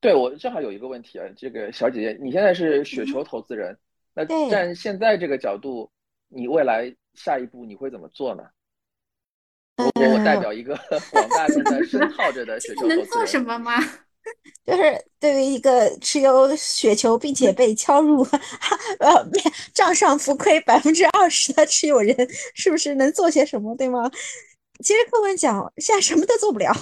[0.00, 3.78] 对我正好有一个问题啊，这个小姐姐，你现在是雪球投资人，
[4.14, 5.90] 那站现在这个角度，
[6.28, 8.44] 你未来下一步你会怎么做呢？
[9.76, 10.74] 如果我代表一个
[11.12, 13.78] 广大正在深 套着的雪球投资人，能做什么 吗？
[14.64, 18.22] 就是对于一个持有雪球并且被敲入
[18.98, 19.30] 呃
[19.72, 22.16] 账上浮亏百分之二十的持有人，
[22.54, 24.10] 是不是能做些什么，对吗？
[24.84, 26.72] 其实客观讲，现在什么都做不了，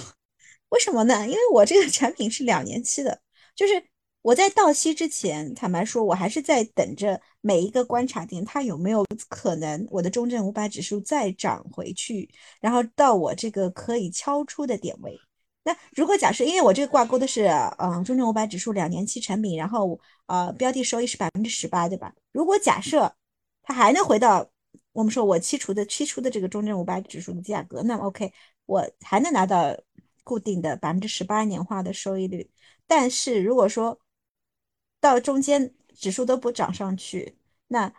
[0.69, 1.25] 为什么呢？
[1.27, 3.21] 因为我这个产品是两年期的，
[3.55, 3.83] 就是
[4.21, 12.29] 我在到期之前，坦白说，我还是在等着每一个观察点，它有没有可能我的中证五百指数再涨回去，
[12.59, 15.17] 然后到我这个可以敲出的点位。
[15.63, 17.45] 那如果假设，因为我这个挂钩的是
[17.77, 22.13] 嗯中证五百指数两年期产品，然后呃标的收益是百分之十八，对吧？
[22.31, 23.15] 如果假设
[23.63, 24.49] 它还能回到。
[24.95, 28.31] 我们说，我期除的期除的这个中证五百指数的价格，那么 OK，
[28.65, 29.77] 我还能拿到
[30.23, 32.49] 固定的百分之十八年化的收益率。
[32.87, 33.99] 但是如果说
[35.01, 37.93] 到中间指数都不涨上去，那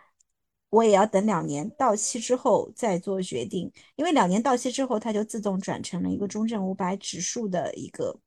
[0.71, 8.19] 我也要等两年到期之后再做决定，因为两年到期之后，它就自动转成了一个中证五百指数的一个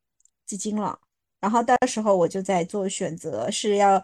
[0.46, 0.96] 基金了。
[1.40, 4.00] 然后到时候我就在做选择，是要。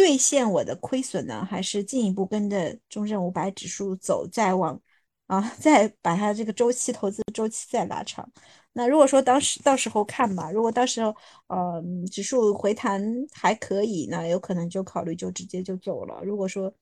[0.00, 4.80] 兑现我的亏损呢，还是进一步跟着中证五百指数走，再往
[5.26, 8.26] 啊，再把它这个周期投资周期再拉长。
[8.72, 11.14] 那如果说当时到时候看吧，如果到时候
[11.48, 12.98] 呃指数回弹
[13.30, 16.22] 还可以，那有可能就考虑就直接就走了。
[16.24, 16.72] 如果说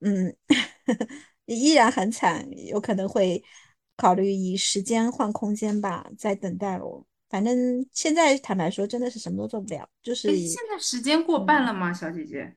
[0.00, 0.34] 嗯
[1.46, 3.40] 依然很惨，有可能会
[3.96, 7.06] 考虑以时间换空间吧，再等待我。
[7.30, 9.88] 反正现在坦白说，真的是什么都做不了。
[10.02, 12.56] 就是现在时间过半了吗，小姐姐？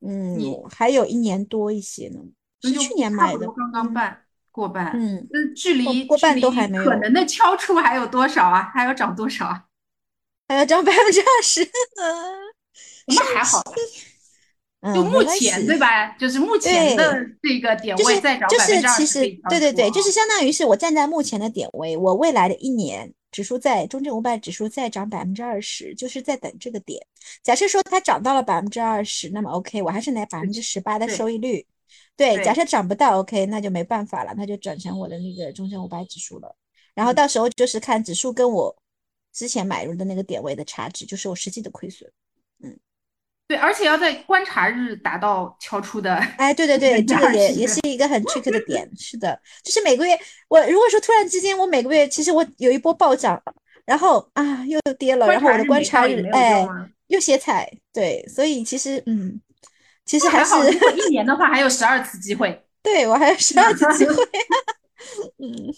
[0.00, 0.38] 嗯，
[0.70, 2.20] 还有一年多一些呢，
[2.62, 4.92] 是去年买的，刚刚半过半。
[4.94, 8.70] 嗯，那距离过半都还没有，可能的敲出还有多少啊？
[8.74, 9.64] 还要涨多少啊？
[10.48, 11.68] 还要涨百分之二十？
[13.06, 13.62] 那还好，
[14.94, 16.08] 就目前对吧？
[16.16, 23.12] 就是目前的这个点位在涨百分之二十，对对对，就是相当于是我站在目前的点位，我未来的一年。
[23.30, 27.04] 指数在中证五百指数再涨百分之二十，就是在等这个点。
[27.42, 31.66] 假设说它涨到了百分之二十，那么 OK，我还是拿百分之十八的收益率。
[32.16, 36.54] 对，假设涨不到 OK，那就没办法了，那就转成我的那个中证五百指数了。
[36.94, 38.76] 然后到时候就是看指数跟我
[39.32, 42.10] 之前买入的那个点位的差值，就是我实际的亏损。
[43.50, 46.14] 嗯，对，而且要在观察日达到敲出的。
[46.38, 48.88] 哎，对对对， 这个也也是一个很 trick 的 点。
[48.96, 53.42] 是的，就是每个月我如果说突然之间我每个月其实我有一波暴涨，
[53.84, 56.66] 然后啊又跌了，然后我的观察日哎
[57.08, 57.70] 又歇菜。
[57.92, 59.40] 对，所以其实嗯。
[60.06, 60.54] 其实还是
[60.96, 64.14] 一年的话还有十二次机会， 对我还有十二次机会，
[65.38, 65.72] 嗯，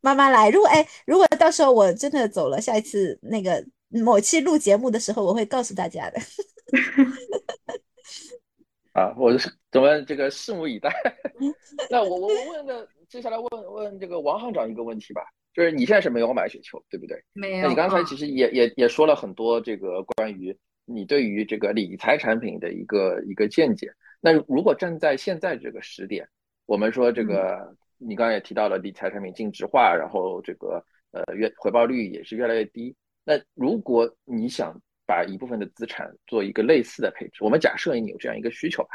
[0.00, 0.50] 慢慢来。
[0.50, 6.20] 如果哎，如果到时候我真的走了，下一次那个某期录节目的时候，我会告诉大家的。
[8.92, 9.32] 啊，我
[9.70, 10.92] 怎么这个拭目以待。
[11.90, 15.22] 那我我我问个，接下来问问这个王行长一个问题吧，
[15.54, 17.22] 就是你现在是没有买雪球，对不对？
[17.32, 17.62] 没有。
[17.62, 20.56] 那你刚才其实也也也说了很多这个关于。
[20.84, 23.88] 你对于这个理财产品的一个一个见解，
[24.20, 26.28] 那如果站在现在这个时点，
[26.66, 32.94] 我们说这个，你刚才也提到了理财产品净值化，然后这个呃越回报率也是越来越低。
[33.24, 34.78] 那如果你想
[35.12, 37.44] 把一部分的资产做一个类似的配置。
[37.44, 38.88] 我们假设你有这样一个需求吧，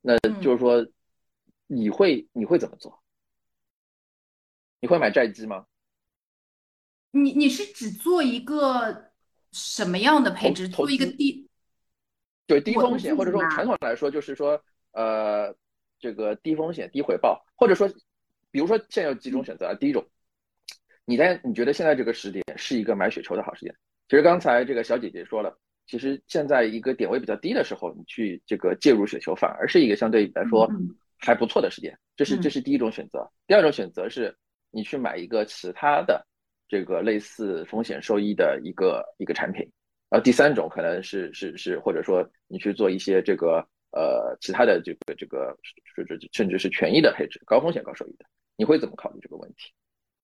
[0.00, 0.86] 那就是说
[1.66, 3.02] 你会你会怎么做？
[4.80, 5.66] 你会买债基吗？
[7.10, 9.12] 你你是只做一个
[9.52, 10.66] 什么样的配置？
[10.66, 11.46] 做一个低，
[12.46, 14.58] 就是低风险，或者说传统来说就是说
[14.92, 15.54] 呃
[15.98, 17.86] 这个低风险低回报，或者说
[18.50, 19.74] 比如说现在有几种选择啊。
[19.74, 20.08] 第一种，
[21.04, 23.76] 你在你觉得现在这个时点是一个买雪球的好时间。
[24.10, 25.56] 其实刚才这个小姐姐说了，
[25.86, 30.68] 其实现在一个点位比较低的时候，你去这个介入雪球，反而是一个相对来说
[31.16, 31.96] 还不错的时间。
[32.16, 33.30] 这是这是第一种选择。
[33.46, 34.36] 第二种选择是，
[34.72, 36.26] 你去买一个其他的
[36.66, 39.62] 这个类似风险收益的一个一个产品。
[40.08, 45.56] 然后第三种可能是是是，或者说你去做一些这个呃其他的这个这个
[45.94, 49.70] 甚至甚至是权益的配置，高风险高收益的，你会怎么考虑这个问题？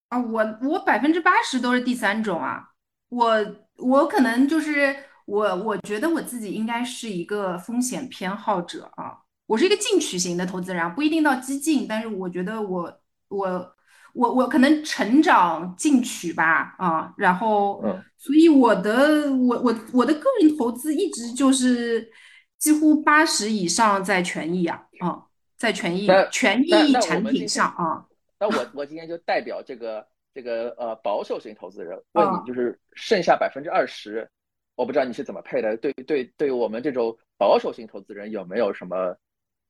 [0.09, 2.69] 啊，我我百分之八十都是第三种啊，
[3.17, 3.57] 我。
[3.79, 4.97] 我可能就是
[5.27, 13.75] 我，我觉得我自己应该是一个风险偏好者啊，我是一个进取型的投资人，不一定到激进，但是我觉得我我
[14.15, 17.85] 我我可能成长进取吧啊，然后，
[18.17, 22.11] 所以我的我我我的个人投资一直就是
[22.59, 25.21] 几乎八十以上在权益啊啊，
[25.59, 28.07] 在权益权益产品上啊，
[28.41, 30.07] 那我我今天就代表这个。
[30.37, 34.29] 这个呃保守型投资人问你，就是剩下百分之二十，
[34.75, 35.75] 我不知道你是怎么配的。
[35.79, 39.17] 对对对，我们这种保守型投资人有没有什么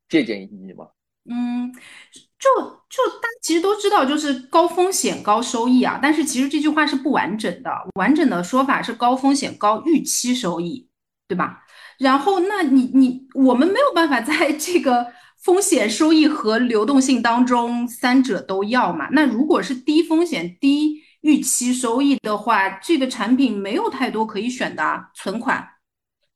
[0.09, 0.89] 借鉴意义吗？
[1.31, 2.51] 嗯，就
[2.91, 6.01] 就大家其实都知道，就是高风险高收益啊。
[6.03, 10.89] 但是其实这句话是不完整的，完整的说法是高风险高预期收益，
[11.29, 11.63] 对吧？
[12.01, 15.07] 然后那你你我们没有办法在这个。
[15.47, 19.07] 风险收益和流动性当中，三者都要嘛？
[19.13, 25.07] 那如果是低风险低预期收益的话，这个产品没有太多可以选的。
[25.15, 25.65] 存款、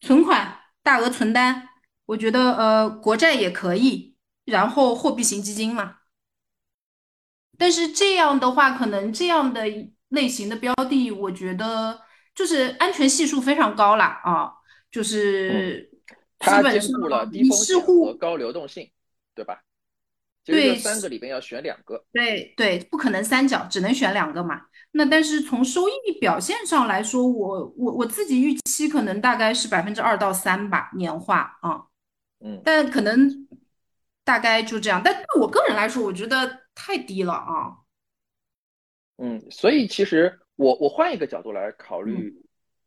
[0.00, 1.70] 存款、大额存单，
[2.06, 5.96] 我觉得呃，国债也可以，然后货币型基金嘛。
[7.58, 9.64] 但是这样的话，可能这样的
[10.10, 12.00] 类型的标的，我觉得
[12.32, 14.52] 就是安全系数非常高了啊，
[14.88, 15.90] 就是
[16.38, 18.88] 它兼顾了低风险和高流动性。
[19.40, 19.62] 对吧？
[20.44, 22.04] 对，三个里边要选两个。
[22.12, 24.66] 对对，不可能三角，只能选两个嘛。
[24.90, 31.86] 那但是从收益表现上来说，我我我自己预期可能大概是百分之二到三吧，年化啊。
[32.40, 32.60] 嗯。
[32.62, 33.48] 但可能
[34.24, 35.00] 大概就这样。
[35.02, 37.78] 但对我个人来说，我觉得太低了啊。
[39.16, 42.34] 嗯，所以其实我我换一个角度来考虑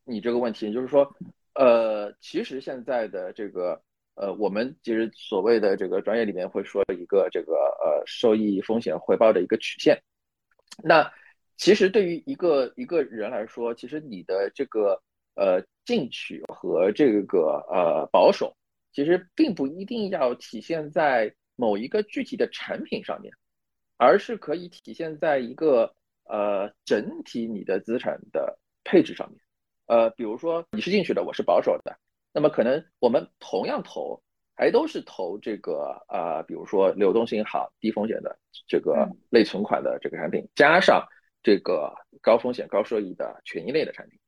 [0.04, 1.16] 你这个问题，就是说，
[1.56, 3.82] 呃，其实现在的这个。
[4.16, 10.02] 呃，我们其实所谓的这个专业里面会说一个这个呃收益风险回报的一个曲线。
[10.84, 11.12] 那
[11.58, 15.02] 其实对于一个一个人来说，其实你的这个
[15.36, 18.56] 呃进取和这个呃保守，
[18.92, 23.34] 其实并不一定要体现在某一个具体的产品上面，
[23.98, 25.94] 而是可以体现在一个
[26.26, 29.40] 呃整体你的资产的配置上面。
[29.86, 31.98] 呃，比如说你是进取的，我是保守的。
[32.34, 34.20] 那么可能我们同样投，
[34.56, 38.36] 还都是投这个呃，比如说流动性好、低风险的
[38.68, 41.08] 这个类存款的这个产品，加上
[41.44, 44.20] 这个高风险高收益的权益类的产品，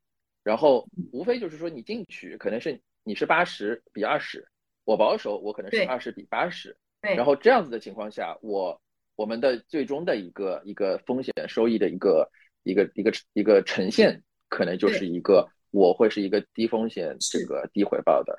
[0.44, 4.46] 然后无非就是说你进去可能是你是八十比二十，
[4.84, 8.80] 我保守我可能是二十比八十，然后这样子的情况下，我
[9.16, 12.30] 我们的最终的一个一个风险收益的一个
[12.62, 15.50] 一个一个一个呈现，可能就是一个。
[15.70, 18.38] 我会是一个低风险、这个低回报的，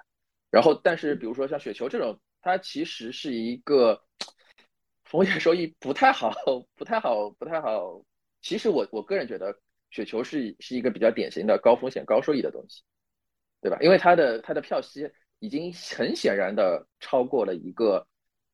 [0.50, 4.02] 然后但是比如说像雪球这种，它其实是一个
[5.04, 6.32] 风险收益不太好、
[6.76, 8.02] 不太好、不太好。
[8.42, 9.58] 其实我我个人觉得
[9.92, 12.82] 雪球是是一个比较典型的高风险高收益的东西，
[13.62, 13.78] 对吧？
[13.82, 15.10] 因为它的它的票息
[15.40, 18.08] 已经很显然的超过了一个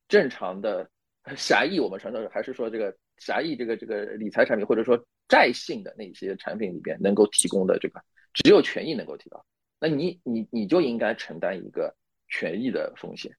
[0.08, 0.90] 正常的
[1.36, 4.98] 狭义，我们传统还是说这个狭义这个这个理财产品或者说
[5.28, 8.02] 债性的那些产品里边能够提供的这个。
[8.34, 9.42] 只有权益能够提高，
[9.80, 11.94] 那你你你就应该承担一个
[12.28, 13.34] 权益的风险，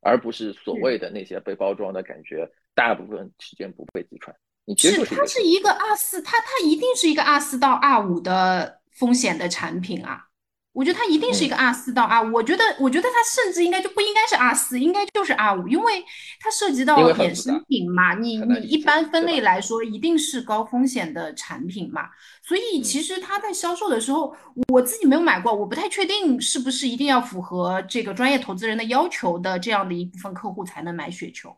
[0.00, 4.36] 而不是所谓的那些被包装的感觉，大部分时间不被击穿。
[4.66, 10.28] 你其实是它是一个二四，它它一定是一个二四到二五的风险的产品啊。
[10.74, 16.04] 我觉得它一定是一个 R 四到 R 五，我觉得，我觉得它甚至应该就不应该是 R 四，应该就是 R 五，因为
[16.40, 18.14] 它涉及到衍生品嘛。
[18.14, 22.08] 你你一般分类来说，一定是高风险的产品嘛。
[22.42, 24.34] 所以其实它在销售的时候，
[24.72, 31.56] 我自己没有买过，我不太确定是不是一定要符合这个专业投资人的要求的这样的一部分客户才能买雪球。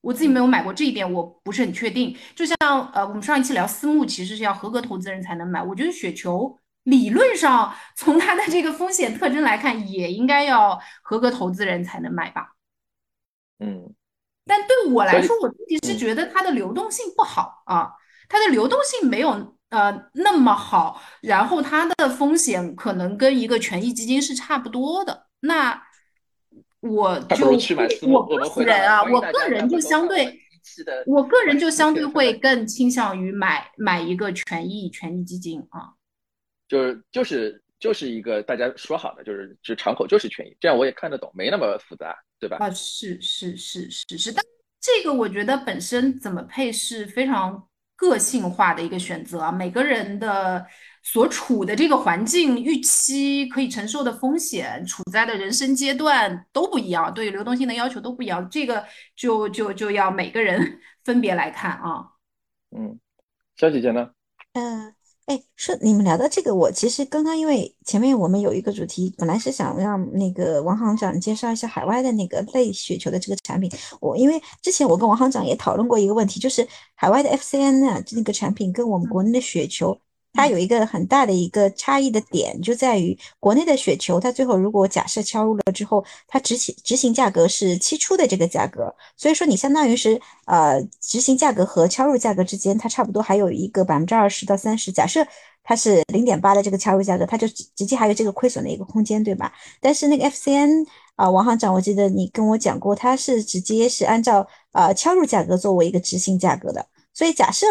[0.00, 2.16] 我自己没有买过这一点，我不是很确定。
[2.34, 2.56] 就像
[2.94, 5.62] 呃，我们上一期聊私募，其实是要合格投资人才能买。
[5.62, 6.58] 我觉得雪球。
[6.84, 12.54] 理论上从它的这个风险特征来看，也应该要合格投资人才能买吧。
[13.58, 13.94] 嗯，
[14.46, 17.90] 但对我来说，我自己是嗯觉得它的流动性不好啊，
[18.28, 25.26] 它的流动性没有呃那么好，然后它的风险可能跟一个权益基金是差不多的。
[25.40, 25.82] 那
[26.80, 27.58] 我就。
[28.06, 30.38] 我个人啊，我个人就相对
[31.06, 35.94] 我个人就相对会更倾向于买买一个权益权益基金啊。
[36.68, 42.56] 就是就是就是一个大家说好的，就是就敞口就是权益，这样我也看得懂，没那么复杂，对吧？
[42.58, 44.44] 啊，是是是是是，但
[44.80, 50.66] 这个我觉得本身怎么配是非常个性化的一个选择啊，每个人的
[51.02, 58.84] 所处的这个环境、预期、可以承受的风险、处在的人生阶段都不一样，对流动性的要求都不一样，这个
[59.14, 62.12] 就就就要每个人 分别来看啊。
[62.70, 62.98] 嗯，
[63.56, 64.10] 小姐姐呢？
[64.54, 64.93] 嗯，
[65.26, 73.70] 哎，说你们聊到这个，我其实刚刚因为前面我们有一个主题，本来是想让那个王行长介绍一下海外的那个类雪球的这个产品。
[74.00, 79.98] 我因为之前我跟王行长也讨论过一个问题，就是海外的 FCN 啊那个产品跟我们国内的雪球，
[80.34, 94.90] 它有一个很大的一个差异的点，就在于国内的雪球，它最后如果假设敲入了之后，它执行执行价格是期初的这个价格，所以说你相当于是呃执行价格和敲入价格之间，它差不多还有一个百分之二十到三十。
[94.90, 95.24] 假设
[95.62, 99.52] 它是零点八的这个敲入价格，它就直直接还有这个亏损的一个空间，对吧？
[99.80, 100.84] 但是那个 FCN
[101.16, 106.84] 啊、王行长，我记得你跟我讲过，它是直接是按照呃敲入价格作为一个执行价格的。
[107.14, 107.66] 所以假设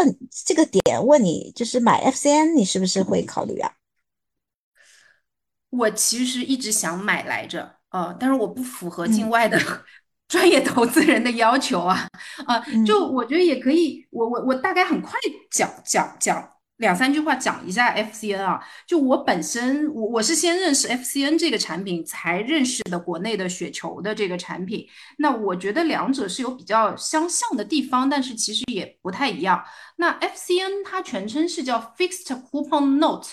[0.46, 3.74] 这个点问你，就是买 FCN，你是不是会考虑啊？
[5.70, 9.60] 我其实一直想买来着，呃，但是我不符合境嗯外的
[10.30, 12.08] 专业投资人的要求啊，
[12.46, 15.20] 啊、嗯就我觉得也可以，我我我大概很快
[15.52, 29.64] 讲讲讲两三句话讲一下 FCN 啊，就我本身我我是先认识 FCN 这个产品，才认识的国内的雪球的这个产品，那我觉得两者是有比较相像的地方，但是其实也不太一样。
[29.98, 33.30] 那 FCN 它全称是叫 Fixed Coupon Note。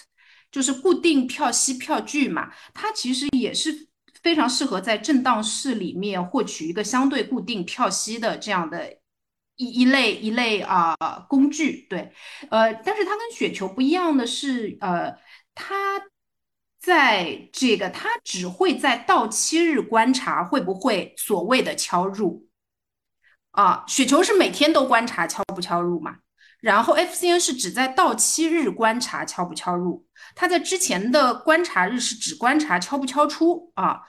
[0.53, 3.87] 就是固定票息票据嘛，它其实也是
[4.21, 8.97] 非常适合在震荡市里面获取一个相对固定票息的这样的
[9.61, 10.97] 一一类一类啊、
[11.29, 11.87] 工具。
[11.91, 12.13] 对，
[12.51, 15.15] 呃，但是它跟雪球不一样的是，呃，
[15.55, 16.01] 它
[16.81, 22.49] 在这个它只会在到期日观察会不会所谓的敲入
[23.51, 26.17] 啊，雪球是每天都观察敲不敲入嘛。
[26.61, 34.03] 然后 FCN 是只在到期日观察敲不敲入，它在之前的观察日是只观察敲不敲出啊，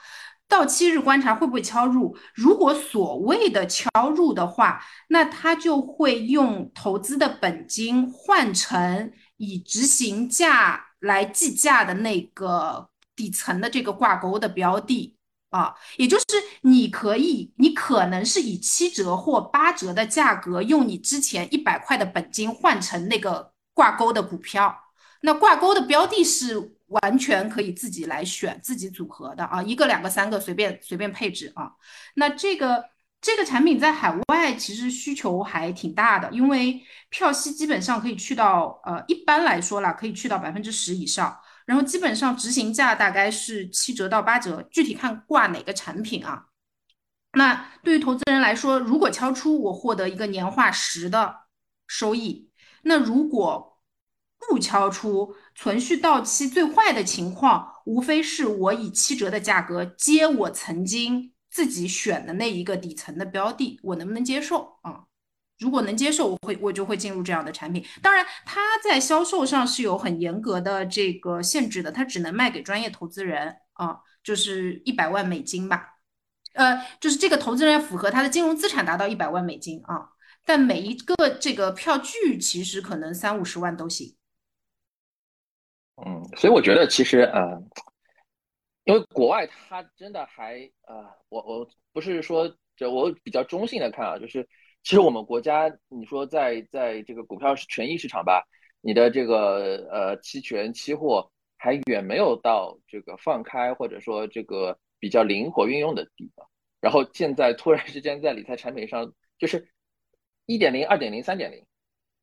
[0.52, 2.14] 到期日观察会不会敲入。
[2.34, 15.16] 如果所谓的敲入的话，那它就会用投资的本金换成以执行价来计价的那个底层的这个挂钩的标的。
[15.48, 16.24] 啊，也就是
[16.62, 24.74] 你可以，你可能是以七折或八折的价格，用你之前一百块的本金换成那个挂钩的股票。
[25.22, 31.72] 那挂钩的标的是完全可以自己来选，自己组合的啊，一个、两个、三个随便随便配置啊。
[32.14, 32.84] 那这个
[33.20, 41.38] 这个产品在海外其实需求还挺大的，因为票息基本上可以去到呃，一般来说啦，可以去到百分之十以上。
[41.64, 46.46] 然后基本上执行价大概是七折到八折，具体看挂哪个产品啊。
[47.34, 51.42] 那对于投资人来说，如果敲出我获得一个年化十的
[51.86, 52.50] 收益，
[52.82, 53.78] 那如果
[54.48, 65.04] 不敲出，存续到期最坏的情况，无非是我以七折的价格接我曾经自己选的那一个底层的标的，我能不能接受啊？
[65.58, 67.84] 如果能接受，我会我就会进入这样的产品。
[68.00, 75.90] 当然，它在销售上是有很严格的这个限制的，它只能卖给专业投资人啊，就是一百万美金吧。
[76.54, 80.08] 呃，就是这个投资人符合他的金融资产达到一百万美金啊，
[80.44, 84.16] 但每一个这个票据其实可能三五十万都行。
[85.96, 87.62] 嗯，所以我觉得其实呃，
[88.84, 94.48] 因为国外它真的还呃，我我不是说就我比较中性的看啊，就是
[94.82, 98.42] 其实我们国家你说在在这个股票权益市场吧，
[98.80, 106.48] 你的这个呃期权期货还远没有到这个放开或者说这个比较灵活运用的地方。
[106.80, 109.68] 然后现在突然之间在理财产品上就是
[110.46, 111.64] 一点零、二点零、三点零。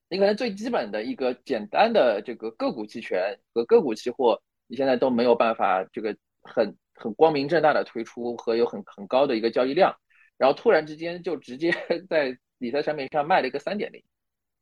[0.09, 9.95] 你可能最基本的一个简单的这个个股期权和个股期货，你现在都没有办法这个很很光明正大的推出和有很很高的一个交易量，
[10.37, 11.71] 然后突然之间就直接
[12.09, 14.03] 在理财产品上卖了一个三点零，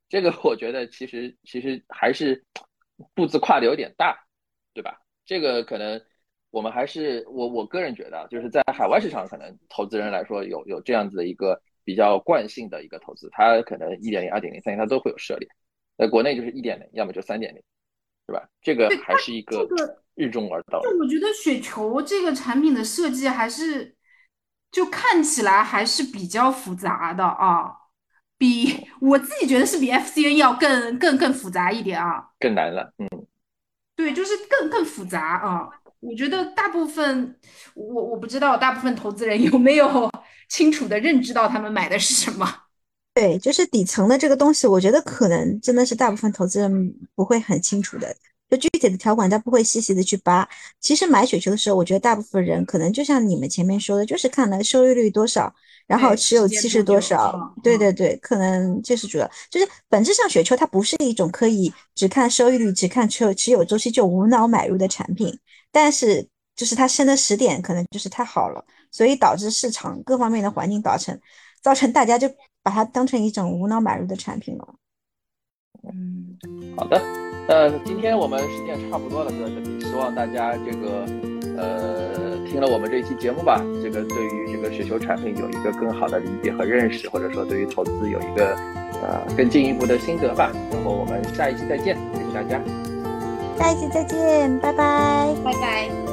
[0.09, 2.43] 这个我觉得其实其实还是
[3.15, 4.17] 步子跨的有点大，
[4.73, 4.99] 对吧？
[5.25, 6.01] 这个可能
[6.51, 15.47] 我们还是我我个人觉得，就是在海外市场，可能投资人来说有有这样子的一个比较惯性的一个投资，它可能一点零、二点零、三点零它都会有涉猎。
[15.97, 17.63] 在国内就是一点零，要么就三点零，
[18.27, 18.45] 是吧？
[18.61, 19.65] 这个还是一个
[20.13, 20.81] 日中而道。
[20.81, 23.95] 就我觉得雪球这个产品的设计还是，
[24.69, 27.71] 就看起来还是比较复杂的啊，
[28.37, 33.07] 比我自己觉得是比 FCN 要更更更复杂一点啊，更难了，嗯，
[33.95, 35.69] 对，就是更更复杂啊。
[35.99, 37.39] 我觉得大部分
[37.73, 40.11] 我我不知道大部分投资人有没有
[40.47, 42.63] 清楚的认知到他们买的是什么。
[43.13, 48.15] 对，就是底层的这个东西，我觉得可能真的是大部分投资人不会很清楚的。
[48.49, 50.47] 就具体的条款，他不会细细的去扒。
[50.79, 55.53] 其实买雪球的时候，我觉得大部分人可能就像你们前面说的，就是看了收益率多少，
[55.85, 57.53] 然后持有期是多少。
[57.61, 59.29] 对对对，可能这是主要。
[59.49, 65.37] 就是本质上雪球它不是一种可以只看收益率、只看持有持有周期就无脑买入的产品。
[65.69, 66.25] 但是
[66.55, 71.19] 就是它升的时点可能就是太好了，所以导致市场各方面的环境造成
[71.61, 72.29] 造成大家就。
[72.63, 74.67] 把它当成一种无脑买入的产品了。
[75.83, 76.37] 嗯，
[76.75, 77.01] 好的，
[77.47, 79.79] 那今天我们时间差不多了，就到这里。
[79.79, 81.05] 希望大家这个
[81.55, 88.53] 呃听了我们这一期节目吧，这个对于这个雪球产品有一个更好的理解和认识，或者说对于投资有一个
[89.01, 90.51] 呃更进一步的心得吧。
[90.69, 92.61] 然后我们下一期再见，谢谢大家。
[93.57, 96.06] 下一期再见，拜拜，拜拜。